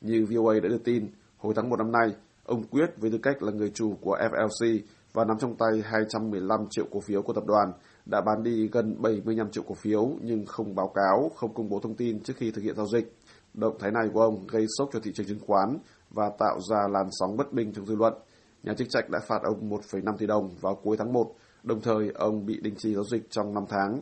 Như 0.00 0.26
VOA 0.30 0.54
đã 0.54 0.68
đưa 0.68 0.78
tin, 0.78 1.06
hồi 1.36 1.52
tháng 1.56 1.70
1 1.70 1.76
năm 1.76 1.92
nay, 1.92 2.14
ông 2.44 2.62
Quyết 2.70 2.90
với 2.96 3.10
tư 3.10 3.18
cách 3.22 3.42
là 3.42 3.52
người 3.52 3.70
chủ 3.74 3.96
của 4.00 4.16
FLC 4.16 4.80
và 5.12 5.24
nắm 5.24 5.38
trong 5.38 5.56
tay 5.56 5.82
215 5.84 6.60
triệu 6.70 6.84
cổ 6.90 7.00
phiếu 7.00 7.22
của 7.22 7.32
tập 7.32 7.44
đoàn 7.46 7.72
đã 8.06 8.20
bán 8.20 8.42
đi 8.42 8.68
gần 8.72 9.02
75 9.02 9.50
triệu 9.50 9.64
cổ 9.66 9.74
phiếu 9.74 10.10
nhưng 10.22 10.46
không 10.46 10.74
báo 10.74 10.92
cáo, 10.94 11.30
không 11.36 11.54
công 11.54 11.68
bố 11.68 11.80
thông 11.80 11.94
tin 11.94 12.22
trước 12.22 12.34
khi 12.36 12.50
thực 12.50 12.64
hiện 12.64 12.76
giao 12.76 12.86
dịch. 12.86 13.16
Động 13.54 13.76
thái 13.80 13.90
này 13.90 14.08
của 14.14 14.20
ông 14.20 14.46
gây 14.46 14.66
sốc 14.78 14.88
cho 14.92 15.00
thị 15.02 15.12
trường 15.14 15.26
chứng 15.26 15.40
khoán 15.46 15.78
và 16.10 16.30
tạo 16.38 16.60
ra 16.70 16.78
làn 16.90 17.06
sóng 17.10 17.36
bất 17.36 17.52
bình 17.52 17.72
trong 17.72 17.86
dư 17.86 17.96
luận. 17.96 18.14
Nhà 18.62 18.74
chức 18.74 18.88
trách 18.90 19.10
đã 19.10 19.18
phạt 19.26 19.42
ông 19.42 19.70
1,5 19.70 20.16
tỷ 20.18 20.26
đồng 20.26 20.48
vào 20.60 20.74
cuối 20.74 20.96
tháng 20.96 21.12
1, 21.12 21.34
đồng 21.62 21.80
thời 21.80 22.10
ông 22.14 22.46
bị 22.46 22.60
đình 22.62 22.74
chỉ 22.78 22.94
giao 22.94 23.04
dịch 23.04 23.30
trong 23.30 23.54
5 23.54 23.64
tháng. 23.68 24.00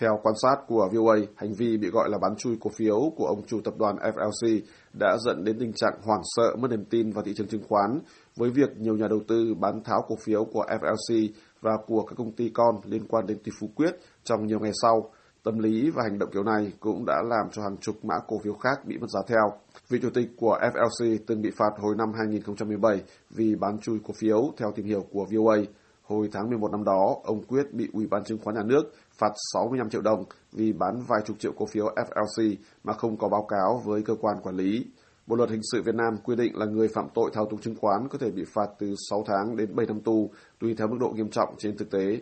Theo 0.00 0.20
quan 0.22 0.34
sát 0.42 0.56
của 0.66 0.88
VOA, 0.92 1.16
hành 1.36 1.52
vi 1.52 1.76
bị 1.76 1.90
gọi 1.90 2.10
là 2.10 2.18
bán 2.18 2.36
chui 2.36 2.56
cổ 2.60 2.70
phiếu 2.76 3.12
của 3.16 3.26
ông 3.26 3.42
chủ 3.46 3.60
tập 3.64 3.74
đoàn 3.78 3.96
FLC 3.96 4.60
đã 4.98 5.16
dẫn 5.24 5.44
đến 5.44 5.56
tình 5.60 5.72
trạng 5.72 6.00
hoảng 6.02 6.20
sợ 6.36 6.56
mất 6.58 6.70
niềm 6.70 6.84
tin 6.84 7.10
vào 7.10 7.24
thị 7.24 7.34
trường 7.36 7.48
chứng 7.48 7.62
khoán 7.68 7.98
với 8.36 8.50
việc 8.50 8.78
nhiều 8.78 8.96
nhà 8.96 9.08
đầu 9.08 9.20
tư 9.28 9.54
bán 9.60 9.82
tháo 9.84 10.02
cổ 10.08 10.16
phiếu 10.24 10.44
của 10.44 10.64
FLC 10.68 11.28
và 11.60 11.72
của 11.86 12.02
các 12.02 12.14
công 12.18 12.32
ty 12.32 12.50
con 12.54 12.74
liên 12.84 13.06
quan 13.08 13.26
đến 13.26 13.38
tỷ 13.44 13.52
phú 13.60 13.70
quyết 13.74 13.90
trong 14.24 14.46
nhiều 14.46 14.60
ngày 14.60 14.72
sau. 14.82 15.10
Tâm 15.42 15.58
lý 15.58 15.90
và 15.90 16.02
hành 16.02 16.18
động 16.18 16.30
kiểu 16.32 16.42
này 16.42 16.72
cũng 16.80 17.04
đã 17.06 17.22
làm 17.28 17.50
cho 17.52 17.62
hàng 17.62 17.76
chục 17.80 18.04
mã 18.04 18.14
cổ 18.26 18.36
phiếu 18.44 18.54
khác 18.54 18.84
bị 18.84 18.98
mất 18.98 19.10
giá 19.10 19.20
theo. 19.26 19.60
Vị 19.88 19.98
chủ 20.02 20.10
tịch 20.14 20.28
của 20.36 20.58
FLC 20.72 21.18
từng 21.26 21.42
bị 21.42 21.50
phạt 21.50 21.70
hồi 21.78 21.94
năm 21.98 22.08
2017 22.18 23.02
vì 23.30 23.54
bán 23.54 23.78
chui 23.78 23.98
cổ 24.04 24.14
phiếu 24.20 24.52
theo 24.56 24.72
tìm 24.76 24.86
hiểu 24.86 25.00
của 25.12 25.26
VOA. 25.32 25.56
Hồi 26.02 26.28
tháng 26.32 26.48
11 26.48 26.70
năm 26.72 26.84
đó, 26.84 27.16
ông 27.24 27.42
Quyết 27.48 27.74
bị 27.74 27.88
Ủy 27.92 28.06
ban 28.06 28.24
chứng 28.24 28.38
khoán 28.38 28.56
nhà 28.56 28.62
nước 28.64 28.82
phạt 29.18 29.32
65 29.52 29.90
triệu 29.90 30.02
đồng 30.02 30.24
vì 30.52 30.72
bán 30.72 31.02
vài 31.08 31.20
chục 31.26 31.36
triệu 31.38 31.52
cổ 31.56 31.66
phiếu 31.66 31.86
FLC 31.86 32.54
mà 32.84 32.92
không 32.92 33.16
có 33.16 33.28
báo 33.28 33.46
cáo 33.48 33.82
với 33.84 34.02
cơ 34.02 34.14
quan 34.20 34.36
quản 34.42 34.56
lý. 34.56 34.86
Bộ 35.26 35.36
luật 35.36 35.50
hình 35.50 35.60
sự 35.72 35.82
Việt 35.82 35.94
Nam 35.94 36.16
quy 36.24 36.36
định 36.36 36.56
là 36.56 36.66
người 36.66 36.88
phạm 36.94 37.08
tội 37.14 37.30
thao 37.34 37.46
túng 37.50 37.60
chứng 37.60 37.74
khoán 37.80 38.08
có 38.08 38.18
thể 38.18 38.30
bị 38.30 38.42
phạt 38.54 38.66
từ 38.78 38.94
6 39.10 39.24
tháng 39.26 39.56
đến 39.56 39.76
7 39.76 39.86
năm 39.86 40.00
tù, 40.00 40.30
tùy 40.60 40.74
theo 40.78 40.88
mức 40.88 40.96
độ 41.00 41.08
nghiêm 41.08 41.30
trọng 41.30 41.54
trên 41.58 41.76
thực 41.76 41.90
tế. 41.90 42.20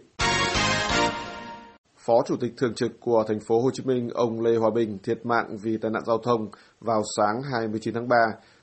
Phó 1.96 2.23
Chủ 2.26 2.37
tịch 2.41 2.52
thường 2.56 2.75
trực 2.75 3.00
của 3.00 3.25
thành 3.29 3.40
phố 3.40 3.61
Hồ 3.61 3.70
Chí 3.70 3.82
Minh 3.87 4.08
ông 4.14 4.40
Lê 4.40 4.56
Hòa 4.56 4.70
Bình 4.75 4.99
thiệt 5.02 5.26
mạng 5.26 5.56
vì 5.62 5.76
tai 5.76 5.90
nạn 5.90 6.02
giao 6.06 6.19
thông 6.19 6.49
vào 6.81 7.02
sáng 7.17 7.43
29 7.52 7.94
tháng 7.94 8.08
3, 8.08 8.17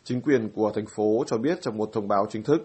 chính 0.04 0.22
quyền 0.22 0.50
của 0.50 0.72
thành 0.76 0.86
phố 0.96 1.24
cho 1.28 1.38
biết 1.38 1.62
trong 1.62 1.78
một 1.78 1.90
thông 1.94 2.08
báo 2.08 2.26
chính 2.30 2.44
thức. 2.44 2.62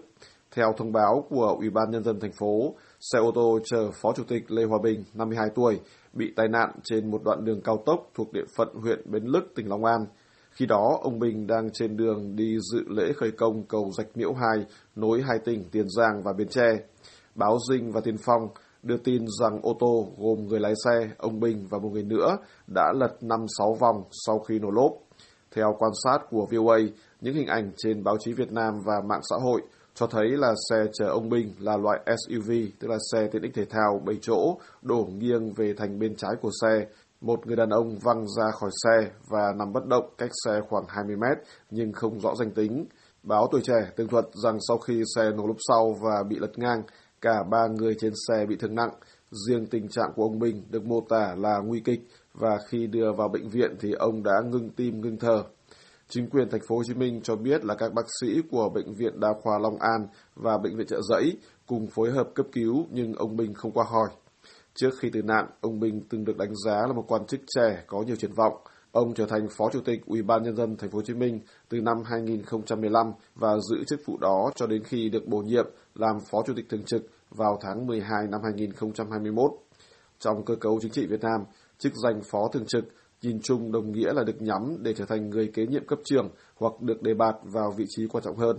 Theo 0.57 0.73
thông 0.77 0.91
báo 0.91 1.25
của 1.29 1.55
Ủy 1.59 1.69
ban 1.69 1.91
Nhân 1.91 2.03
dân 2.03 2.19
thành 2.19 2.31
phố, 2.39 2.75
xe 2.99 3.19
ô 3.19 3.31
tô 3.35 3.59
chở 3.65 3.91
Phó 4.01 4.13
Chủ 4.15 4.23
tịch 4.27 4.51
Lê 4.51 4.63
Hòa 4.63 4.79
Bình, 4.83 5.03
52 5.13 5.49
tuổi, 5.55 5.79
bị 6.13 6.33
tai 6.35 6.47
nạn 6.47 6.71
trên 6.83 7.11
một 7.11 7.23
đoạn 7.23 7.45
đường 7.45 7.61
cao 7.63 7.83
tốc 7.85 8.09
thuộc 8.15 8.33
địa 8.33 8.45
phận 8.57 8.67
huyện 8.81 9.11
Bến 9.11 9.23
Lức, 9.23 9.43
tỉnh 9.55 9.69
Long 9.69 9.85
An. 9.85 9.99
Khi 10.51 10.65
đó, 10.65 10.99
ông 11.01 11.19
Bình 11.19 11.47
đang 11.47 11.69
trên 11.73 11.97
đường 11.97 12.35
đi 12.35 12.57
dự 12.71 12.83
lễ 12.89 13.13
khởi 13.15 13.31
công 13.31 13.63
cầu 13.63 13.91
Rạch 13.97 14.17
Miễu 14.17 14.33
2 14.33 14.65
nối 14.95 15.21
hai 15.21 15.39
tỉnh 15.45 15.63
Tiền 15.71 15.85
Giang 15.97 16.23
và 16.23 16.33
Bến 16.37 16.47
Tre. 16.47 16.69
Báo 17.35 17.57
Dinh 17.69 17.91
và 17.91 18.01
Tiền 18.03 18.17
Phong 18.25 18.47
đưa 18.83 18.97
tin 18.97 19.25
rằng 19.39 19.59
ô 19.61 19.77
tô 19.79 20.07
gồm 20.17 20.47
người 20.47 20.59
lái 20.59 20.73
xe, 20.85 21.09
ông 21.17 21.39
Bình 21.39 21.67
và 21.69 21.79
một 21.79 21.89
người 21.93 22.03
nữa 22.03 22.37
đã 22.67 22.93
lật 22.95 23.17
5-6 23.21 23.75
vòng 23.79 24.03
sau 24.25 24.39
khi 24.39 24.59
nổ 24.59 24.69
lốp. 24.71 24.91
Theo 25.55 25.75
quan 25.79 25.91
sát 26.03 26.19
của 26.29 26.47
VOA, 26.51 26.77
những 27.21 27.35
hình 27.35 27.47
ảnh 27.47 27.71
trên 27.77 28.03
báo 28.03 28.17
chí 28.19 28.33
Việt 28.33 28.51
Nam 28.51 28.73
và 28.85 28.93
mạng 29.09 29.21
xã 29.29 29.35
hội 29.43 29.61
cho 29.99 30.07
thấy 30.07 30.27
là 30.29 30.53
xe 30.69 30.85
chở 30.93 31.05
ông 31.05 31.29
Bình 31.29 31.53
là 31.59 31.77
loại 31.77 31.99
SUV, 32.05 32.51
tức 32.79 32.87
là 32.87 32.97
xe 33.11 33.27
tiện 33.31 33.41
ích 33.41 33.53
thể 33.53 33.65
thao 33.65 34.01
7 34.05 34.17
chỗ, 34.21 34.57
đổ 34.81 35.07
nghiêng 35.17 35.53
về 35.53 35.73
thành 35.77 35.99
bên 35.99 36.15
trái 36.15 36.31
của 36.41 36.51
xe. 36.61 36.85
Một 37.21 37.47
người 37.47 37.55
đàn 37.55 37.69
ông 37.69 37.97
văng 38.03 38.25
ra 38.37 38.51
khỏi 38.51 38.69
xe 38.83 39.09
và 39.29 39.53
nằm 39.57 39.73
bất 39.73 39.85
động 39.85 40.09
cách 40.17 40.31
xe 40.45 40.61
khoảng 40.69 40.83
20 40.87 41.15
mét 41.15 41.37
nhưng 41.69 41.93
không 41.93 42.19
rõ 42.19 42.35
danh 42.35 42.51
tính. 42.51 42.85
Báo 43.23 43.47
Tuổi 43.51 43.61
Trẻ 43.63 43.91
tường 43.95 44.07
thuật 44.07 44.25
rằng 44.43 44.57
sau 44.67 44.77
khi 44.77 45.03
xe 45.15 45.31
nổ 45.35 45.47
lốp 45.47 45.57
sau 45.67 45.95
và 46.01 46.23
bị 46.29 46.35
lật 46.39 46.59
ngang, 46.59 46.83
cả 47.21 47.43
ba 47.51 47.67
người 47.67 47.95
trên 47.99 48.13
xe 48.27 48.45
bị 48.45 48.55
thương 48.55 48.75
nặng. 48.75 48.91
Riêng 49.47 49.65
tình 49.65 49.87
trạng 49.87 50.11
của 50.15 50.23
ông 50.23 50.39
Bình 50.39 50.63
được 50.69 50.85
mô 50.85 51.01
tả 51.09 51.35
là 51.37 51.59
nguy 51.65 51.79
kịch 51.79 52.01
và 52.33 52.57
khi 52.67 52.87
đưa 52.87 53.11
vào 53.17 53.27
bệnh 53.27 53.49
viện 53.49 53.75
thì 53.79 53.91
ông 53.91 54.23
đã 54.23 54.41
ngưng 54.51 54.69
tim 54.69 55.01
ngưng 55.01 55.17
thở. 55.17 55.43
Chính 56.09 56.29
quyền 56.29 56.49
thành 56.49 56.61
phố 56.67 56.75
Hồ 56.75 56.83
Chí 56.83 56.93
Minh 56.93 57.21
cho 57.23 57.35
biết 57.35 57.65
là 57.65 57.75
các 57.75 57.93
bác 57.93 58.05
sĩ 58.21 58.41
của 58.51 58.69
bệnh 58.69 58.93
viện 58.93 59.19
Đa 59.19 59.33
khoa 59.41 59.59
Long 59.59 59.77
An 59.79 60.07
và 60.35 60.57
bệnh 60.57 60.77
viện 60.77 60.87
Trợ 60.87 61.01
Giấy 61.01 61.37
cùng 61.65 61.87
phối 61.87 62.11
hợp 62.11 62.27
cấp 62.35 62.45
cứu 62.51 62.85
nhưng 62.91 63.13
ông 63.13 63.37
Minh 63.37 63.53
không 63.53 63.71
qua 63.71 63.85
khỏi. 63.85 64.09
Trước 64.75 64.89
khi 64.99 65.09
tử 65.09 65.21
nạn, 65.21 65.45
ông 65.61 65.79
Minh 65.79 66.01
từng 66.09 66.25
được 66.25 66.37
đánh 66.37 66.55
giá 66.65 66.87
là 66.87 66.93
một 66.93 67.03
quan 67.07 67.25
chức 67.25 67.39
trẻ 67.55 67.83
có 67.87 68.01
nhiều 68.01 68.15
triển 68.15 68.33
vọng. 68.33 68.53
Ông 68.91 69.13
trở 69.13 69.25
thành 69.25 69.47
Phó 69.57 69.69
Chủ 69.73 69.81
tịch 69.81 70.05
Ủy 70.05 70.21
ban 70.21 70.43
nhân 70.43 70.55
dân 70.55 70.77
thành 70.77 70.89
phố 70.89 70.97
Hồ 70.97 71.01
Chí 71.01 71.13
Minh 71.13 71.39
từ 71.69 71.81
năm 71.81 71.97
2015 72.05 73.11
và 73.35 73.57
giữ 73.69 73.83
chức 73.87 73.99
vụ 74.05 74.17
đó 74.17 74.51
cho 74.55 74.67
đến 74.67 74.83
khi 74.83 75.09
được 75.09 75.27
bổ 75.27 75.37
nhiệm 75.37 75.65
làm 75.95 76.19
Phó 76.31 76.43
Chủ 76.47 76.53
tịch 76.55 76.65
thường 76.69 76.83
trực 76.83 77.01
vào 77.29 77.59
tháng 77.61 77.87
12 77.87 78.27
năm 78.31 78.41
2021. 78.43 79.51
Trong 80.19 80.45
cơ 80.45 80.55
cấu 80.55 80.79
chính 80.81 80.91
trị 80.91 81.07
Việt 81.07 81.21
Nam, 81.21 81.43
chức 81.77 81.93
danh 82.03 82.21
Phó 82.31 82.49
Thường 82.53 82.65
trực 82.67 82.85
nhìn 83.21 83.39
chung 83.43 83.71
đồng 83.71 83.91
nghĩa 83.91 84.13
là 84.13 84.23
được 84.23 84.41
nhắm 84.41 84.77
để 84.81 84.93
trở 84.93 85.05
thành 85.05 85.29
người 85.29 85.51
kế 85.53 85.65
nhiệm 85.65 85.85
cấp 85.87 85.99
trường 86.03 86.29
hoặc 86.55 86.81
được 86.81 87.01
đề 87.01 87.13
bạt 87.13 87.35
vào 87.43 87.73
vị 87.77 87.85
trí 87.87 88.07
quan 88.07 88.23
trọng 88.23 88.37
hơn. 88.37 88.57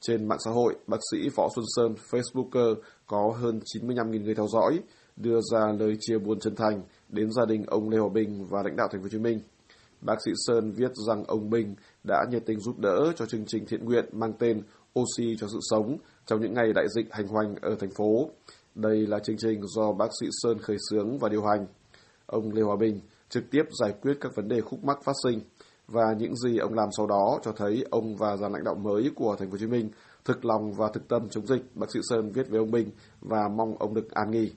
Trên 0.00 0.28
mạng 0.28 0.38
xã 0.44 0.50
hội, 0.50 0.74
bác 0.86 0.98
sĩ 1.12 1.28
Võ 1.36 1.48
Xuân 1.56 1.64
Sơn, 1.76 1.94
Facebooker 2.10 2.74
có 3.06 3.34
hơn 3.40 3.60
95.000 3.74 4.22
người 4.22 4.34
theo 4.34 4.46
dõi. 4.48 4.80
đưa 5.16 5.40
ra 5.52 5.72
lời 5.78 5.96
chia 6.00 6.18
buồn 6.18 6.40
chân 6.40 6.54
thành 6.54 6.82
đến 7.08 7.30
gia 7.32 7.44
đình 7.44 7.64
ông 7.66 7.88
Lê 7.88 7.98
Hòa 7.98 8.08
Bình 8.14 8.46
và 8.50 8.62
lãnh 8.64 8.76
đạo 8.76 8.88
thành 8.92 9.00
phố 9.00 9.04
Hồ 9.04 9.08
Chí 9.08 9.18
Minh. 9.18 9.40
Bác 10.00 10.14
sĩ 10.24 10.30
Sơn 10.34 10.72
viết 10.72 10.90
rằng 11.08 11.24
ông 11.24 11.50
Bình 11.50 11.74
đã 12.08 12.24
nhiệt 12.30 12.42
tình 12.46 12.60
giúp 12.60 12.78
đỡ 12.78 13.12
cho 13.16 13.26
chương 13.26 13.44
trình 13.46 13.66
thiện 13.66 13.84
nguyện 13.84 14.04
mang 14.12 14.32
tên 14.38 14.62
Oxy 15.00 15.36
cho 15.38 15.46
sự 15.46 15.58
sống 15.70 15.96
trong 16.26 16.40
những 16.40 16.54
ngày 16.54 16.72
đại 16.74 16.86
dịch 16.88 17.06
hành 17.10 17.26
hoành 17.26 17.54
ở 17.62 17.76
thành 17.80 17.90
phố. 17.90 18.30
Đây 18.74 19.06
là 19.06 19.18
chương 19.18 19.36
trình 19.38 19.60
do 19.62 19.92
bác 19.92 20.08
sĩ 20.20 20.26
Sơn 20.30 20.58
khởi 20.58 20.76
xướng 20.90 21.18
và 21.18 21.28
điều 21.28 21.42
hành. 21.42 21.66
Ông 22.26 22.52
Lê 22.52 22.62
Hòa 22.62 22.76
Bình 22.76 23.00
trực 23.28 23.50
tiếp 23.50 23.62
giải 23.80 23.94
quyết 24.02 24.14
các 24.20 24.32
vấn 24.36 24.48
đề 24.48 24.60
khúc 24.60 24.84
mắc 24.84 24.98
phát 25.04 25.14
sinh 25.24 25.40
và 25.88 26.14
những 26.18 26.36
gì 26.36 26.58
ông 26.58 26.74
làm 26.74 26.88
sau 26.96 27.06
đó 27.06 27.38
cho 27.42 27.52
thấy 27.52 27.84
ông 27.90 28.16
và 28.16 28.36
dàn 28.36 28.52
lãnh 28.52 28.64
đạo 28.64 28.74
mới 28.74 29.10
của 29.14 29.36
thành 29.38 29.48
phố 29.48 29.52
Hồ 29.52 29.58
Chí 29.58 29.66
Minh 29.66 29.90
thực 30.24 30.44
lòng 30.44 30.72
và 30.72 30.90
thực 30.94 31.08
tâm 31.08 31.28
chống 31.28 31.46
dịch, 31.46 31.62
bác 31.74 31.86
sĩ 31.92 32.00
Sơn 32.10 32.32
viết 32.32 32.48
với 32.48 32.58
ông 32.58 32.70
Bình 32.70 32.90
và 33.20 33.48
mong 33.56 33.74
ông 33.78 33.94
được 33.94 34.10
an 34.10 34.30
nghỉ. 34.30 34.52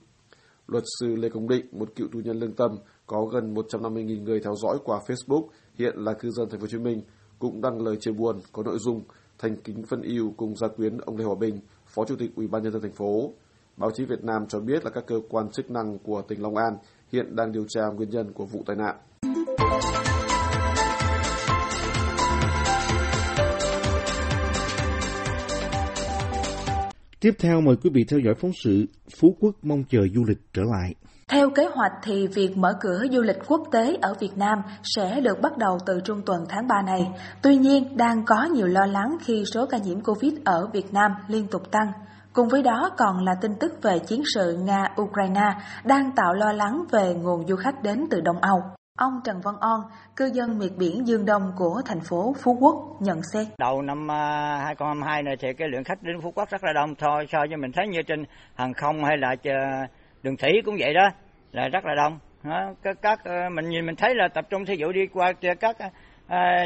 Luật 0.68 0.84
sư 1.00 1.16
Lê 1.16 1.30
Công 1.30 1.48
Định, 1.48 1.66
một 1.72 1.90
cựu 1.96 2.08
tù 2.12 2.20
nhân 2.20 2.40
lương 2.40 2.54
tâm, 2.54 2.72
có 3.08 3.26
gần 3.26 3.54
150.000 3.54 4.24
người 4.24 4.40
theo 4.40 4.56
dõi 4.56 4.78
qua 4.84 5.00
Facebook, 5.08 5.48
hiện 5.76 5.96
là 5.98 6.14
cư 6.14 6.30
dân 6.30 6.50
thành 6.50 6.60
phố 6.60 6.64
Hồ 6.64 6.68
Chí 6.68 6.78
Minh, 6.78 7.02
cũng 7.40 7.62
đăng 7.62 7.82
lời 7.82 7.98
chia 8.00 8.12
buồn 8.12 8.40
có 8.52 8.64
nội 8.64 8.78
dung 8.80 9.02
thành 9.40 9.56
kính 9.64 9.84
phân 9.84 10.02
yêu 10.02 10.34
cùng 10.38 10.56
gia 10.56 10.68
quyến 10.68 10.98
ông 10.98 11.18
Lê 11.18 11.26
Hòa 11.26 11.36
Bình, 11.40 11.60
Phó 11.86 12.06
Chủ 12.06 12.16
tịch 12.16 12.32
Ủy 12.36 12.48
ban 12.48 12.64
nhân 12.64 12.74
dân 12.74 12.82
thành 12.82 12.94
phố. 12.94 13.32
Báo 13.78 13.92
chí 13.92 14.06
Việt 14.06 14.24
Nam 14.24 14.48
cho 14.48 14.60
biết 14.60 14.86
là 14.86 14.92
các 14.92 15.06
cơ 15.08 15.22
quan 15.30 15.52
chức 15.52 15.72
năng 15.72 16.00
của 16.00 16.22
tỉnh 16.22 16.42
Long 16.42 16.56
An 16.56 16.78
hiện 17.12 17.36
đang 17.36 17.52
điều 17.52 17.66
tra 17.70 17.82
nguyên 17.96 18.10
nhân 18.10 18.34
của 18.34 18.46
vụ 18.46 18.64
tai 18.66 18.76
nạn. 18.76 18.96
Tiếp 27.20 27.32
theo 27.40 27.62
mời 27.62 27.76
quý 27.84 27.90
vị 27.94 28.06
theo 28.10 28.20
dõi 28.20 28.34
phóng 28.42 28.52
sự 28.64 28.86
Phú 29.20 29.36
Quốc 29.40 29.56
mong 29.62 29.84
chờ 29.90 30.00
du 30.16 30.24
lịch 30.28 30.40
trở 30.54 30.62
lại. 30.62 30.96
Theo 31.28 31.50
kế 31.50 31.66
hoạch 31.74 31.92
thì 32.04 32.28
việc 32.28 32.58
mở 32.58 32.74
cửa 32.82 33.04
du 33.12 33.22
lịch 33.22 33.38
quốc 33.48 33.62
tế 33.72 33.98
ở 34.02 34.14
Việt 34.20 34.38
Nam 34.38 34.62
sẽ 34.84 35.22
được 35.22 35.42
bắt 35.42 35.58
đầu 35.58 35.78
từ 35.86 36.00
trung 36.06 36.22
tuần 36.26 36.46
tháng 36.50 36.68
3 36.68 36.82
này. 36.82 37.08
Tuy 37.42 37.56
nhiên, 37.56 37.98
đang 37.98 38.26
có 38.26 38.46
nhiều 38.46 38.68
lo 38.68 38.86
lắng 38.86 39.18
khi 39.22 39.44
số 39.54 39.66
ca 39.66 39.78
nhiễm 39.78 40.02
Covid 40.02 40.34
ở 40.46 40.68
Việt 40.74 40.94
Nam 40.94 41.12
liên 41.28 41.48
tục 41.48 41.72
tăng. 41.72 41.92
Cùng 42.34 42.48
với 42.48 42.64
đó 42.64 42.90
còn 42.98 43.26
là 43.26 43.36
tin 43.42 43.52
tức 43.60 43.72
về 43.82 44.00
chiến 44.00 44.22
sự 44.34 44.58
Nga-Ukraine 44.66 45.54
đang 45.84 46.12
tạo 46.16 46.34
lo 46.34 46.52
lắng 46.52 46.84
về 46.92 47.14
nguồn 47.14 47.48
du 47.48 47.56
khách 47.56 47.84
đến 47.84 48.06
từ 48.12 48.22
Đông 48.22 48.38
Âu. 48.42 48.64
Ông 48.98 49.14
Trần 49.24 49.42
Văn 49.44 49.56
On, 49.60 49.82
cư 50.16 50.30
dân 50.34 50.60
miệt 50.60 50.72
biển 50.78 51.08
Dương 51.08 51.26
Đông 51.26 51.52
của 51.58 51.82
thành 51.86 52.00
phố 52.00 52.34
Phú 52.44 52.58
Quốc 52.60 52.76
nhận 53.00 53.22
xét. 53.34 53.48
Đầu 53.58 53.82
năm 53.82 54.12
à, 54.12 54.58
2022 54.66 55.24
này 55.24 55.36
thì 55.40 55.54
cái 55.54 55.68
lượng 55.68 55.84
khách 55.84 56.04
đến 56.04 56.22
Phú 56.22 56.32
Quốc 56.36 56.50
rất 56.50 56.64
là 56.64 56.74
đông 56.74 56.96
thôi 56.96 57.28
so 57.32 57.40
với 57.40 57.58
mình 57.58 57.72
thấy 57.72 57.88
như 57.88 58.02
trên 58.02 58.26
hàng 58.56 58.74
không 58.74 59.04
hay 59.04 59.18
là 59.18 59.36
à, 59.44 59.88
đường 60.24 60.38
thủy 60.38 60.52
cũng 60.66 60.76
vậy 60.80 60.94
đó 60.94 61.10
là 61.52 61.68
rất 61.68 61.86
là 61.86 61.96
đông. 61.96 62.20
Các, 62.84 62.98
các 63.02 63.24
à, 63.24 63.50
mình 63.50 63.70
nhìn 63.70 63.86
mình 63.86 63.96
thấy 63.96 64.16
là 64.16 64.28
tập 64.34 64.46
trung 64.50 64.66
thí 64.66 64.76
dụ 64.76 64.92
đi 64.92 65.08
qua 65.14 65.34
các 65.60 65.78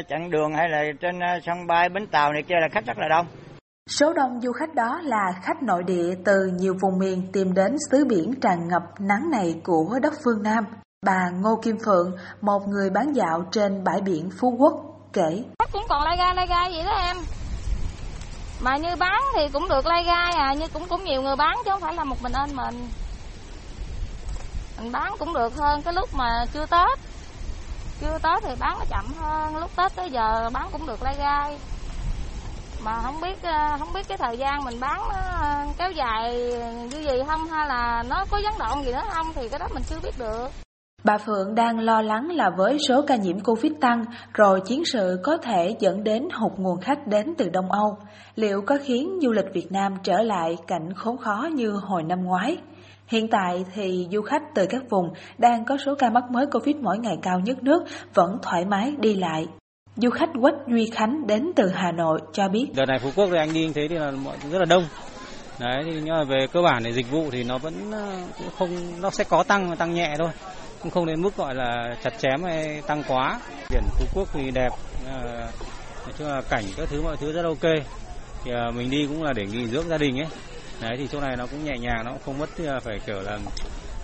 chặng 0.08 0.30
đường 0.30 0.54
hay 0.54 0.68
là 0.68 0.84
trên 1.00 1.18
sân 1.42 1.66
bay 1.66 1.88
bến 1.88 2.06
tàu 2.06 2.32
này 2.32 2.42
kia 2.42 2.56
là 2.60 2.68
khách 2.68 2.86
rất 2.86 2.98
là 2.98 3.08
đông. 3.08 3.26
Số 3.90 4.12
đông 4.12 4.40
du 4.40 4.52
khách 4.52 4.74
đó 4.74 5.00
là 5.02 5.32
khách 5.42 5.62
nội 5.62 5.82
địa 5.82 6.14
từ 6.24 6.46
nhiều 6.46 6.74
vùng 6.80 6.98
miền 6.98 7.32
tìm 7.32 7.54
đến 7.54 7.76
xứ 7.90 8.04
biển 8.04 8.40
tràn 8.40 8.68
ngập 8.68 8.82
nắng 8.98 9.30
này 9.30 9.60
của 9.64 9.98
đất 10.02 10.14
phương 10.24 10.42
Nam. 10.42 10.64
Bà 11.02 11.30
Ngô 11.30 11.60
Kim 11.62 11.76
Phượng, 11.84 12.16
một 12.40 12.68
người 12.68 12.90
bán 12.90 13.12
dạo 13.12 13.44
trên 13.52 13.84
bãi 13.84 14.00
biển 14.00 14.30
Phú 14.40 14.56
Quốc, 14.58 14.72
kể. 15.12 15.44
Khách 15.58 15.72
cũng 15.72 15.82
còn 15.88 16.02
lai 16.02 16.16
gai 16.16 16.34
lai 16.34 16.46
gai 16.46 16.72
vậy 16.72 16.84
đó 16.84 16.90
em. 16.90 17.16
Mà 18.60 18.76
như 18.76 18.96
bán 18.96 19.22
thì 19.36 19.48
cũng 19.52 19.68
được 19.68 19.86
lai 19.86 20.04
gai 20.04 20.32
à, 20.32 20.54
như 20.54 20.66
cũng 20.72 20.88
cũng 20.88 21.04
nhiều 21.04 21.22
người 21.22 21.36
bán 21.36 21.56
chứ 21.64 21.70
không 21.70 21.80
phải 21.80 21.94
là 21.94 22.04
một 22.04 22.22
mình 22.22 22.32
anh 22.32 22.56
mình. 22.56 22.88
Mình 24.80 24.92
bán 24.92 25.12
cũng 25.18 25.34
được 25.34 25.56
hơn 25.56 25.82
cái 25.82 25.94
lúc 25.94 26.08
mà 26.14 26.44
chưa 26.52 26.66
Tết. 26.66 26.98
Chưa 28.00 28.18
Tết 28.22 28.42
thì 28.42 28.54
bán 28.58 28.76
nó 28.78 28.84
chậm 28.90 29.06
hơn, 29.18 29.56
lúc 29.56 29.70
Tết 29.76 29.96
tới 29.96 30.10
giờ 30.10 30.50
bán 30.52 30.68
cũng 30.72 30.86
được 30.86 31.02
lai 31.02 31.14
gai 31.18 31.58
mà 32.84 33.02
không 33.02 33.20
biết 33.22 33.42
ờ, 33.42 33.76
không 33.78 33.88
biết 33.94 34.08
cái 34.08 34.18
thời 34.18 34.38
gian 34.38 34.64
mình 34.64 34.80
bán 34.80 35.00
nó 35.12 35.64
kéo 35.78 35.90
dài 35.90 36.34
như 36.90 36.98
gì 36.98 37.22
không 37.26 37.48
hay 37.48 37.68
là 37.68 38.04
nó 38.08 38.24
có 38.30 38.38
gián 38.38 38.54
đoạn 38.58 38.84
gì 38.84 38.92
nữa 38.92 39.02
không 39.10 39.26
thì 39.34 39.48
cái 39.48 39.58
đó 39.58 39.66
mình 39.74 39.82
chưa 39.88 39.96
biết 40.02 40.18
được. 40.18 40.48
Bà 41.04 41.18
Phượng 41.18 41.54
đang 41.54 41.78
lo 41.78 42.02
lắng 42.02 42.30
là 42.30 42.50
với 42.56 42.78
số 42.88 43.02
ca 43.06 43.16
nhiễm 43.16 43.40
Covid 43.40 43.72
tăng, 43.80 44.04
rồi 44.34 44.60
chiến 44.60 44.84
sự 44.84 45.20
có 45.22 45.36
thể 45.36 45.76
dẫn 45.80 46.04
đến 46.04 46.28
hụt 46.32 46.52
nguồn 46.56 46.80
khách 46.80 47.06
đến 47.06 47.34
từ 47.38 47.48
Đông 47.48 47.72
Âu. 47.72 47.98
Liệu 48.34 48.62
có 48.66 48.78
khiến 48.84 49.18
du 49.22 49.32
lịch 49.32 49.54
Việt 49.54 49.72
Nam 49.72 49.94
trở 50.02 50.22
lại 50.22 50.56
cảnh 50.66 50.92
khốn 50.96 51.16
khó 51.16 51.48
như 51.52 51.70
hồi 51.70 52.02
năm 52.02 52.24
ngoái? 52.24 52.56
Hiện 53.06 53.28
tại 53.28 53.64
thì 53.74 54.08
du 54.12 54.22
khách 54.22 54.42
từ 54.54 54.66
các 54.70 54.82
vùng 54.90 55.08
đang 55.38 55.64
có 55.64 55.76
số 55.76 55.94
ca 55.98 56.10
mắc 56.10 56.24
mới 56.30 56.46
Covid 56.46 56.76
mỗi 56.76 56.98
ngày 56.98 57.18
cao 57.22 57.40
nhất 57.40 57.62
nước 57.62 57.84
vẫn 58.14 58.38
thoải 58.42 58.64
mái 58.64 58.94
đi 58.98 59.14
lại. 59.14 59.46
Du 59.96 60.10
khách 60.10 60.28
Quách 60.40 60.54
Duy 60.68 60.90
Khánh 60.94 61.26
đến 61.26 61.52
từ 61.56 61.68
Hà 61.74 61.92
Nội 61.92 62.20
cho 62.32 62.48
biết. 62.48 62.66
Đợt 62.74 62.86
này 62.86 62.98
Phú 62.98 63.10
Quốc 63.16 63.28
thì 63.32 63.38
anh 63.38 63.54
đi 63.54 63.72
thế 63.74 63.88
thì 63.88 63.94
là 63.94 64.10
mọi 64.10 64.36
rất 64.52 64.58
là 64.58 64.64
đông. 64.64 64.84
Đấy, 65.58 65.82
thì 65.84 65.90
nhưng 65.94 66.14
mà 66.14 66.24
về 66.24 66.46
cơ 66.52 66.62
bản 66.62 66.84
thì 66.84 66.92
dịch 66.92 67.10
vụ 67.10 67.30
thì 67.30 67.44
nó 67.44 67.58
vẫn 67.58 67.90
ờ, 67.92 68.16
cũng 68.38 68.48
không 68.58 69.00
nó 69.00 69.10
sẽ 69.10 69.24
có 69.24 69.42
tăng 69.42 69.76
tăng 69.76 69.94
nhẹ 69.94 70.14
thôi. 70.18 70.28
Cũng 70.82 70.90
không 70.90 71.06
đến 71.06 71.22
mức 71.22 71.36
gọi 71.36 71.54
là 71.54 71.96
chặt 72.04 72.10
chém 72.18 72.42
hay 72.44 72.82
tăng 72.86 73.02
quá. 73.08 73.40
Biển 73.70 73.82
Phú 73.98 74.04
Quốc 74.14 74.28
thì 74.32 74.50
đẹp. 74.50 74.72
Ờ, 75.06 75.22
nói 76.04 76.12
chung 76.18 76.28
là 76.28 76.42
cảnh 76.50 76.64
các 76.76 76.88
thứ 76.90 77.02
mọi 77.02 77.16
thứ 77.16 77.32
rất 77.32 77.44
ok. 77.44 77.72
Thì 78.44 78.50
ờ, 78.52 78.70
mình 78.70 78.90
đi 78.90 79.06
cũng 79.06 79.22
là 79.22 79.32
để 79.32 79.46
nghỉ 79.46 79.66
dưỡng 79.66 79.88
gia 79.88 79.98
đình 79.98 80.20
ấy. 80.20 80.28
Đấy, 80.80 80.96
thì 80.98 81.08
chỗ 81.12 81.20
này 81.20 81.36
nó 81.36 81.46
cũng 81.46 81.64
nhẹ 81.64 81.78
nhàng, 81.80 82.04
nó 82.04 82.10
cũng 82.10 82.20
không 82.24 82.38
mất 82.38 82.48
phải 82.82 82.98
kiểu 83.06 83.20
là 83.20 83.38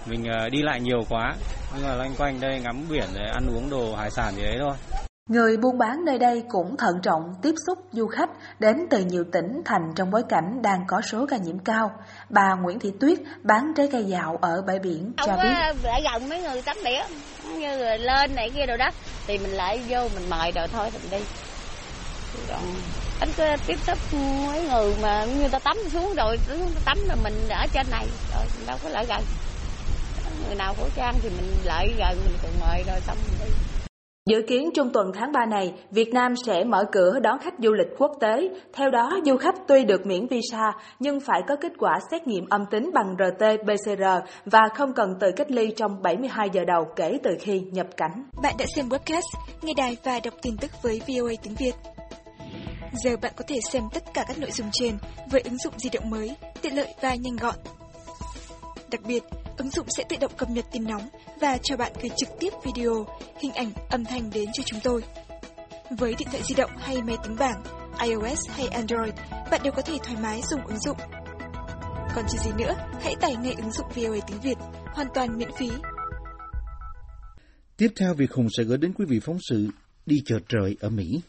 mình 0.06 0.24
đi 0.52 0.62
lại 0.62 0.80
nhiều 0.80 1.00
quá. 1.08 1.34
Nhưng 1.74 1.88
mà 1.88 1.94
loanh 1.94 2.14
quanh 2.18 2.40
đây 2.40 2.60
ngắm 2.60 2.84
biển 2.90 3.08
ăn 3.32 3.46
uống 3.56 3.70
đồ 3.70 3.94
hải 3.94 4.10
sản 4.10 4.34
gì 4.36 4.42
đấy 4.42 4.56
thôi. 4.60 5.01
Người 5.28 5.56
buôn 5.56 5.78
bán 5.78 6.04
nơi 6.04 6.18
đây 6.18 6.44
cũng 6.48 6.76
thận 6.76 7.00
trọng 7.02 7.34
tiếp 7.42 7.54
xúc 7.66 7.78
du 7.92 8.06
khách 8.06 8.30
đến 8.58 8.86
từ 8.90 8.98
nhiều 8.98 9.24
tỉnh 9.32 9.62
thành 9.64 9.92
trong 9.96 10.10
bối 10.10 10.22
cảnh 10.28 10.62
đang 10.62 10.84
có 10.86 11.00
số 11.00 11.26
ca 11.26 11.36
nhiễm 11.36 11.58
cao. 11.58 11.90
Bà 12.28 12.54
Nguyễn 12.54 12.78
Thị 12.78 12.92
Tuyết 13.00 13.18
bán 13.42 13.72
trái 13.76 13.88
cây 13.92 14.04
dạo 14.04 14.38
ở 14.40 14.62
bãi 14.66 14.78
biển 14.78 15.12
cho 15.16 15.36
biết. 15.42 15.76
Lại 15.82 16.02
gần 16.04 16.28
mấy 16.28 16.42
người 16.42 16.62
tắm 16.62 16.76
biển, 16.84 17.02
như 17.44 17.78
người 17.78 17.98
lên 17.98 18.34
này 18.34 18.50
kia 18.50 18.66
đồ 18.66 18.76
đó, 18.76 18.90
thì 19.26 19.38
mình 19.38 19.50
lại 19.50 19.82
vô 19.88 20.08
mình 20.14 20.30
mời 20.30 20.52
rồi 20.52 20.68
thôi 20.68 20.90
mình 20.92 21.10
đi. 21.10 21.26
Còn 22.48 22.74
anh 23.20 23.28
cứ 23.36 23.44
tiếp 23.66 23.78
xúc 23.86 23.98
mấy 24.46 24.68
người 24.68 24.94
mà 25.02 25.24
như 25.24 25.48
ta 25.48 25.58
tắm 25.58 25.76
xuống 25.92 26.14
rồi, 26.16 26.38
tắm 26.84 26.98
rồi 27.08 27.16
mình 27.22 27.48
ở 27.48 27.66
trên 27.72 27.86
này, 27.90 28.06
rồi 28.34 28.44
đâu 28.66 28.76
có 28.82 28.88
lại 28.88 29.06
gần. 29.08 29.20
Người 30.46 30.56
nào 30.56 30.74
khẩu 30.74 30.88
trang 30.96 31.14
thì 31.22 31.28
mình 31.28 31.54
lại 31.64 31.94
gần 31.98 32.16
mình 32.24 32.36
còn 32.42 32.52
mời 32.60 32.84
rồi 32.86 33.00
xong 33.06 33.16
mình 33.28 33.48
đi. 33.48 33.54
Dự 34.26 34.42
kiến 34.48 34.70
trong 34.74 34.90
tuần 34.92 35.10
tháng 35.14 35.32
3 35.32 35.46
này, 35.46 35.72
Việt 35.90 36.14
Nam 36.14 36.34
sẽ 36.46 36.64
mở 36.64 36.84
cửa 36.92 37.18
đón 37.22 37.38
khách 37.38 37.54
du 37.58 37.72
lịch 37.72 37.86
quốc 37.98 38.12
tế. 38.20 38.48
Theo 38.72 38.90
đó, 38.90 39.20
du 39.24 39.36
khách 39.36 39.54
tuy 39.68 39.84
được 39.84 40.06
miễn 40.06 40.26
visa 40.26 40.72
nhưng 40.98 41.20
phải 41.20 41.42
có 41.48 41.56
kết 41.56 41.72
quả 41.78 41.98
xét 42.10 42.26
nghiệm 42.26 42.44
âm 42.50 42.60
tính 42.70 42.90
bằng 42.94 43.14
RT-PCR 43.18 44.20
và 44.44 44.60
không 44.74 44.92
cần 44.92 45.14
tự 45.20 45.30
cách 45.36 45.50
ly 45.50 45.70
trong 45.76 46.02
72 46.02 46.50
giờ 46.52 46.64
đầu 46.66 46.84
kể 46.96 47.18
từ 47.22 47.30
khi 47.40 47.60
nhập 47.60 47.86
cảnh. 47.96 48.24
Bạn 48.42 48.54
đã 48.58 48.64
xem 48.76 48.88
webcast, 48.88 49.38
nghe 49.62 49.72
đài 49.76 49.96
và 50.04 50.20
đọc 50.24 50.34
tin 50.42 50.56
tức 50.56 50.70
với 50.82 51.00
VOA 51.08 51.32
tiếng 51.42 51.54
Việt. 51.54 51.74
Giờ 53.04 53.10
bạn 53.22 53.32
có 53.36 53.44
thể 53.48 53.60
xem 53.72 53.82
tất 53.94 54.02
cả 54.14 54.24
các 54.28 54.38
nội 54.38 54.50
dung 54.50 54.68
trên 54.72 54.96
với 55.30 55.40
ứng 55.40 55.58
dụng 55.58 55.74
di 55.76 55.90
động 55.90 56.10
mới, 56.10 56.36
tiện 56.62 56.76
lợi 56.76 56.94
và 57.00 57.14
nhanh 57.14 57.36
gọn. 57.36 57.54
Đặc 58.90 59.00
biệt, 59.06 59.22
ứng 59.56 59.70
dụng 59.70 59.86
sẽ 59.96 60.04
tự 60.08 60.16
động 60.20 60.32
cập 60.36 60.50
nhật 60.50 60.64
tin 60.72 60.84
nóng 60.84 61.08
và 61.40 61.58
cho 61.62 61.76
bạn 61.76 61.92
gửi 62.02 62.10
trực 62.16 62.28
tiếp 62.40 62.52
video, 62.64 63.06
hình 63.40 63.52
ảnh, 63.52 63.72
âm 63.90 64.04
thanh 64.04 64.30
đến 64.30 64.48
cho 64.52 64.62
chúng 64.66 64.80
tôi. 64.84 65.04
Với 65.98 66.14
điện 66.18 66.28
thoại 66.30 66.42
di 66.48 66.54
động 66.54 66.70
hay 66.78 67.02
máy 67.02 67.16
tính 67.22 67.36
bảng, 67.38 67.62
iOS 68.02 68.48
hay 68.48 68.66
Android, 68.66 69.14
bạn 69.50 69.60
đều 69.64 69.72
có 69.72 69.82
thể 69.82 69.98
thoải 70.02 70.16
mái 70.22 70.42
dùng 70.50 70.66
ứng 70.66 70.78
dụng. 70.78 70.96
Còn 72.14 72.24
chờ 72.28 72.38
gì 72.44 72.50
nữa, 72.58 72.74
hãy 73.00 73.14
tải 73.20 73.36
ngay 73.36 73.54
ứng 73.54 73.72
dụng 73.72 73.86
VOA 73.94 74.26
tiếng 74.26 74.40
Việt, 74.40 74.58
hoàn 74.94 75.06
toàn 75.14 75.38
miễn 75.38 75.50
phí. 75.58 75.70
Tiếp 77.76 77.88
theo, 78.00 78.14
Việt 78.14 78.32
Hùng 78.32 78.48
sẽ 78.56 78.64
gửi 78.64 78.78
đến 78.78 78.92
quý 78.92 79.04
vị 79.08 79.20
phóng 79.24 79.38
sự 79.48 79.68
Đi 80.06 80.22
chợ 80.26 80.38
trời 80.48 80.76
ở 80.80 80.88
Mỹ. 80.88 81.20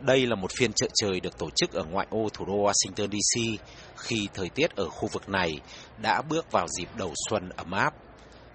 Đây 0.00 0.26
là 0.26 0.34
một 0.36 0.50
phiên 0.58 0.72
chợ 0.72 0.86
trời 0.94 1.20
được 1.20 1.38
tổ 1.38 1.50
chức 1.56 1.72
ở 1.72 1.84
ngoại 1.84 2.06
ô 2.10 2.28
thủ 2.32 2.44
đô 2.44 2.52
Washington 2.52 3.08
DC 3.08 3.60
khi 3.98 4.28
thời 4.34 4.48
tiết 4.48 4.76
ở 4.76 4.88
khu 4.88 5.08
vực 5.12 5.28
này 5.28 5.60
đã 6.02 6.22
bước 6.22 6.52
vào 6.52 6.66
dịp 6.68 6.88
đầu 6.96 7.12
xuân 7.28 7.48
ấm 7.56 7.70
áp. 7.70 7.94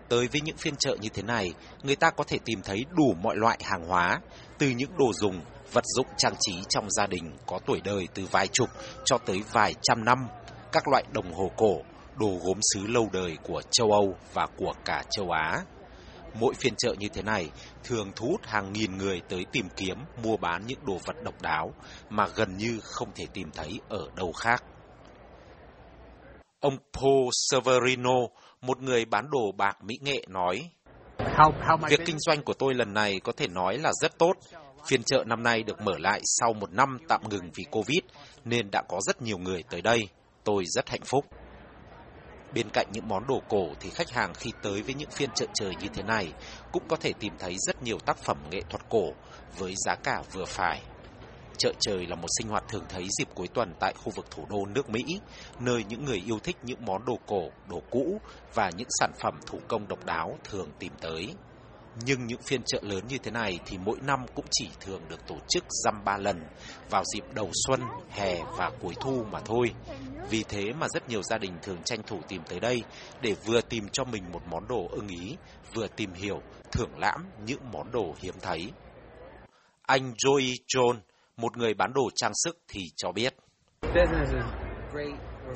Tới 0.10 0.28
với 0.28 0.42
những 0.42 0.58
phiên 0.58 0.76
chợ 0.76 0.96
như 1.02 1.10
thế 1.10 1.24
này, 1.24 1.54
người 1.84 1.96
ta 1.96 2.10
có 2.10 2.24
thể 2.24 2.38
tìm 2.46 2.62
thấy 2.62 2.86
đủ 2.92 3.14
mọi 3.22 3.36
loại 3.36 3.60
hàng 3.64 3.88
hóa, 3.88 4.20
từ 4.58 4.70
những 4.70 4.98
đồ 4.98 5.14
dùng, 5.14 5.42
vật 5.72 5.84
dụng 5.96 6.08
trang 6.18 6.36
trí 6.40 6.54
trong 6.70 6.92
gia 6.92 7.08
đình 7.08 7.36
có 7.46 7.60
tuổi 7.66 7.82
đời 7.84 8.08
từ 8.14 8.26
vài 8.32 8.48
chục 8.48 8.70
cho 9.06 9.18
tới 9.18 9.44
vài 9.52 9.74
trăm 9.82 10.06
năm, 10.06 10.28
các 10.72 10.88
loại 10.88 11.04
đồng 11.12 11.34
hồ 11.34 11.52
cổ, 11.58 11.78
đồ 12.16 12.38
gốm 12.44 12.58
sứ 12.74 12.88
lâu 12.88 13.10
đời 13.14 13.38
của 13.44 13.62
châu 13.72 13.92
Âu 13.92 14.16
và 14.34 14.48
của 14.58 14.74
cả 14.86 15.04
châu 15.12 15.32
Á. 15.32 15.62
Mỗi 16.40 16.54
phiên 16.54 16.74
chợ 16.78 16.96
như 17.00 17.08
thế 17.14 17.22
này 17.22 17.50
thường 17.84 18.12
thu 18.16 18.28
hút 18.28 18.42
hàng 18.46 18.74
nghìn 18.74 18.98
người 18.98 19.22
tới 19.30 19.46
tìm 19.52 19.70
kiếm, 19.76 19.98
mua 20.24 20.38
bán 20.38 20.66
những 20.68 20.86
đồ 20.86 20.98
vật 21.06 21.16
độc 21.24 21.42
đáo 21.42 21.74
mà 22.10 22.28
gần 22.36 22.58
như 22.58 22.80
không 22.84 23.10
thể 23.16 23.26
tìm 23.34 23.52
thấy 23.52 23.80
ở 23.90 24.08
đâu 24.16 24.32
khác. 24.32 24.64
Ông 26.64 26.78
Paul 26.94 27.30
Severino, 27.52 28.16
một 28.62 28.82
người 28.82 29.06
bán 29.06 29.30
đồ 29.32 29.52
bạc 29.58 29.84
mỹ 29.84 29.96
nghệ 30.02 30.26
nói, 30.28 30.70
Việc 31.90 32.00
kinh 32.06 32.20
doanh 32.20 32.44
của 32.44 32.54
tôi 32.54 32.74
lần 32.74 32.94
này 32.94 33.20
có 33.20 33.32
thể 33.38 33.48
nói 33.48 33.78
là 33.78 33.92
rất 34.02 34.18
tốt. 34.18 34.34
Phiên 34.86 35.04
chợ 35.04 35.24
năm 35.28 35.44
nay 35.44 35.64
được 35.64 35.82
mở 35.82 35.98
lại 35.98 36.22
sau 36.24 36.54
một 36.54 36.72
năm 36.72 36.98
tạm 37.08 37.22
ngừng 37.30 37.50
vì 37.56 37.64
Covid, 37.72 38.00
nên 38.46 38.72
đã 38.72 38.84
có 38.90 39.00
rất 39.02 39.22
nhiều 39.22 39.38
người 39.38 39.64
tới 39.70 39.82
đây. 39.82 40.08
Tôi 40.44 40.64
rất 40.66 40.90
hạnh 40.90 41.04
phúc. 41.06 41.26
Bên 42.54 42.70
cạnh 42.74 42.88
những 42.92 43.08
món 43.08 43.28
đồ 43.28 43.42
cổ 43.50 43.68
thì 43.80 43.90
khách 43.90 44.10
hàng 44.10 44.34
khi 44.34 44.52
tới 44.62 44.82
với 44.82 44.94
những 44.94 45.10
phiên 45.10 45.30
chợ 45.36 45.46
trời 45.54 45.76
như 45.82 45.88
thế 45.94 46.04
này 46.04 46.34
cũng 46.72 46.84
có 46.88 46.96
thể 46.96 47.14
tìm 47.20 47.34
thấy 47.40 47.56
rất 47.58 47.84
nhiều 47.84 47.98
tác 48.06 48.18
phẩm 48.18 48.38
nghệ 48.52 48.62
thuật 48.70 48.82
cổ 48.90 49.14
với 49.58 49.74
giá 49.86 49.96
cả 49.96 50.22
vừa 50.34 50.46
phải. 50.46 50.82
Chợ 51.58 51.74
trời 51.80 52.08
là 52.08 52.16
một 52.16 52.28
sinh 52.38 52.48
hoạt 52.48 52.64
thường 52.70 52.86
thấy 52.90 53.08
dịp 53.20 53.28
cuối 53.36 53.48
tuần 53.48 53.74
tại 53.80 53.94
khu 53.94 54.12
vực 54.16 54.32
thủ 54.32 54.46
đô 54.50 54.66
nước 54.66 54.90
Mỹ, 54.90 55.04
nơi 55.60 55.84
những 55.90 56.06
người 56.06 56.24
yêu 56.26 56.40
thích 56.40 56.58
những 56.64 56.86
món 56.86 57.06
đồ 57.06 57.20
cổ, 57.26 57.50
đồ 57.70 57.82
cũ 57.90 58.22
và 58.54 58.70
những 58.78 58.88
sản 59.00 59.12
phẩm 59.20 59.40
thủ 59.48 59.60
công 59.68 59.88
độc 59.88 60.06
đáo 60.06 60.38
thường 60.44 60.70
tìm 60.80 60.92
tới. 61.02 61.34
Nhưng 62.06 62.26
những 62.26 62.42
phiên 62.42 62.62
chợ 62.66 62.80
lớn 62.82 63.04
như 63.08 63.18
thế 63.18 63.32
này 63.32 63.60
thì 63.66 63.78
mỗi 63.78 63.98
năm 64.02 64.26
cũng 64.36 64.46
chỉ 64.52 64.70
thường 64.80 65.02
được 65.10 65.28
tổ 65.28 65.36
chức 65.50 65.64
dăm 65.84 66.04
ba 66.06 66.18
lần 66.18 66.44
vào 66.90 67.04
dịp 67.14 67.24
đầu 67.34 67.50
xuân, 67.68 67.82
hè 68.10 68.44
và 68.58 68.72
cuối 68.82 68.94
thu 69.02 69.24
mà 69.32 69.40
thôi. 69.40 69.74
Vì 70.30 70.44
thế 70.44 70.74
mà 70.74 70.88
rất 70.94 71.10
nhiều 71.10 71.24
gia 71.24 71.38
đình 71.38 71.54
thường 71.62 71.84
tranh 71.86 72.04
thủ 72.08 72.20
tìm 72.28 72.42
tới 72.50 72.60
đây 72.60 72.84
để 73.22 73.36
vừa 73.46 73.62
tìm 73.62 73.90
cho 73.92 74.04
mình 74.04 74.24
một 74.32 74.42
món 74.50 74.68
đồ 74.68 74.88
ưng 74.92 75.08
ý, 75.08 75.36
vừa 75.74 75.88
tìm 75.88 76.14
hiểu, 76.14 76.42
thưởng 76.72 76.98
lãm 76.98 77.26
những 77.46 77.72
món 77.72 77.92
đồ 77.92 78.16
hiếm 78.20 78.36
thấy. 78.42 78.72
Anh 79.82 80.14
Joey 80.14 80.56
John, 80.68 80.96
một 81.38 81.58
người 81.58 81.74
bán 81.74 81.94
đồ 81.94 82.10
trang 82.16 82.32
sức 82.44 82.58
thì 82.68 82.82
cho 82.96 83.12
biết. 83.12 83.34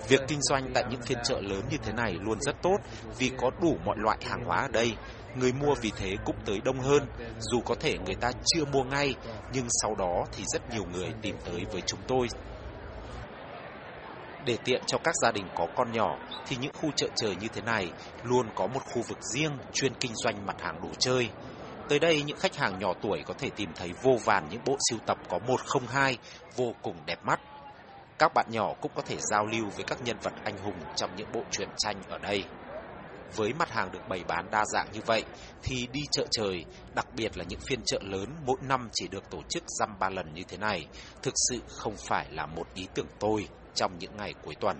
Việc 0.08 0.22
kinh 0.28 0.42
doanh 0.42 0.72
tại 0.74 0.84
những 0.90 1.02
phiên 1.02 1.18
chợ 1.24 1.42
lớn 1.42 1.62
như 1.72 1.78
thế 1.78 1.94
này 1.94 2.14
luôn 2.22 2.42
rất 2.42 2.56
tốt 2.62 2.78
vì 3.18 3.32
có 3.38 3.52
đủ 3.62 3.78
mọi 3.86 3.96
loại 4.00 4.18
hàng 4.30 4.44
hóa 4.46 4.58
ở 4.62 4.68
đây. 4.68 4.94
Người 5.36 5.54
mua 5.54 5.76
vì 5.82 5.92
thế 5.98 6.16
cũng 6.26 6.36
tới 6.46 6.60
đông 6.66 6.80
hơn, 6.80 7.06
dù 7.40 7.62
có 7.66 7.76
thể 7.76 7.98
người 8.06 8.16
ta 8.16 8.32
chưa 8.46 8.66
mua 8.66 8.84
ngay, 8.84 9.16
nhưng 9.54 9.68
sau 9.70 9.96
đó 9.96 10.26
thì 10.32 10.44
rất 10.54 10.74
nhiều 10.74 10.86
người 10.94 11.14
tìm 11.22 11.36
tới 11.46 11.66
với 11.72 11.82
chúng 11.82 12.00
tôi. 12.08 12.28
Để 14.46 14.58
tiện 14.64 14.82
cho 14.88 14.98
các 15.04 15.16
gia 15.22 15.32
đình 15.32 15.46
có 15.56 15.68
con 15.76 15.92
nhỏ 15.92 16.18
thì 16.48 16.58
những 16.62 16.72
khu 16.82 16.92
chợ 16.96 17.08
trời 17.16 17.36
như 17.36 17.48
thế 17.48 17.62
này 17.62 17.92
luôn 18.24 18.48
có 18.56 18.68
một 18.68 18.82
khu 18.94 19.02
vực 19.02 19.18
riêng 19.34 19.52
chuyên 19.74 19.94
kinh 20.00 20.12
doanh 20.16 20.46
mặt 20.46 20.62
hàng 20.62 20.82
đồ 20.82 20.90
chơi. 21.00 21.30
Tới 21.90 22.00
đây 22.00 22.22
những 22.22 22.38
khách 22.38 22.56
hàng 22.56 22.80
nhỏ 22.80 22.94
tuổi 23.02 23.24
có 23.26 23.34
thể 23.34 23.50
tìm 23.56 23.70
thấy 23.76 23.92
vô 24.04 24.18
vàn 24.26 24.48
những 24.50 24.62
bộ 24.66 24.78
siêu 24.90 25.00
tập 25.06 25.18
có 25.30 25.40
102 25.40 26.18
vô 26.56 26.74
cùng 26.82 26.96
đẹp 27.06 27.20
mắt. 27.24 27.40
Các 28.20 28.32
bạn 28.36 28.46
nhỏ 28.50 28.74
cũng 28.82 28.92
có 28.96 29.02
thể 29.02 29.18
giao 29.32 29.46
lưu 29.46 29.66
với 29.76 29.84
các 29.84 30.02
nhân 30.02 30.18
vật 30.22 30.34
anh 30.44 30.58
hùng 30.58 30.80
trong 30.96 31.16
những 31.16 31.32
bộ 31.34 31.42
truyện 31.52 31.70
tranh 31.78 31.96
ở 32.10 32.18
đây. 32.18 32.44
Với 33.36 33.54
mặt 33.54 33.70
hàng 33.70 33.92
được 33.92 34.08
bày 34.10 34.24
bán 34.28 34.52
đa 34.52 34.66
dạng 34.74 34.88
như 34.92 35.02
vậy 35.06 35.24
thì 35.64 35.88
đi 35.92 36.02
chợ 36.12 36.26
trời, 36.32 36.66
đặc 36.96 37.08
biệt 37.16 37.38
là 37.38 37.44
những 37.48 37.60
phiên 37.60 37.80
chợ 37.86 38.00
lớn 38.02 38.30
mỗi 38.46 38.58
năm 38.62 38.90
chỉ 38.94 39.08
được 39.08 39.30
tổ 39.30 39.42
chức 39.50 39.64
dăm 39.80 40.00
ba 40.00 40.10
lần 40.10 40.34
như 40.34 40.44
thế 40.48 40.58
này, 40.58 40.88
thực 41.24 41.34
sự 41.50 41.62
không 41.68 41.96
phải 42.08 42.26
là 42.32 42.46
một 42.46 42.68
ý 42.74 42.88
tưởng 42.94 43.08
tôi 43.20 43.48
trong 43.76 43.98
những 44.00 44.18
ngày 44.18 44.34
cuối 44.44 44.56
tuần. 44.60 44.80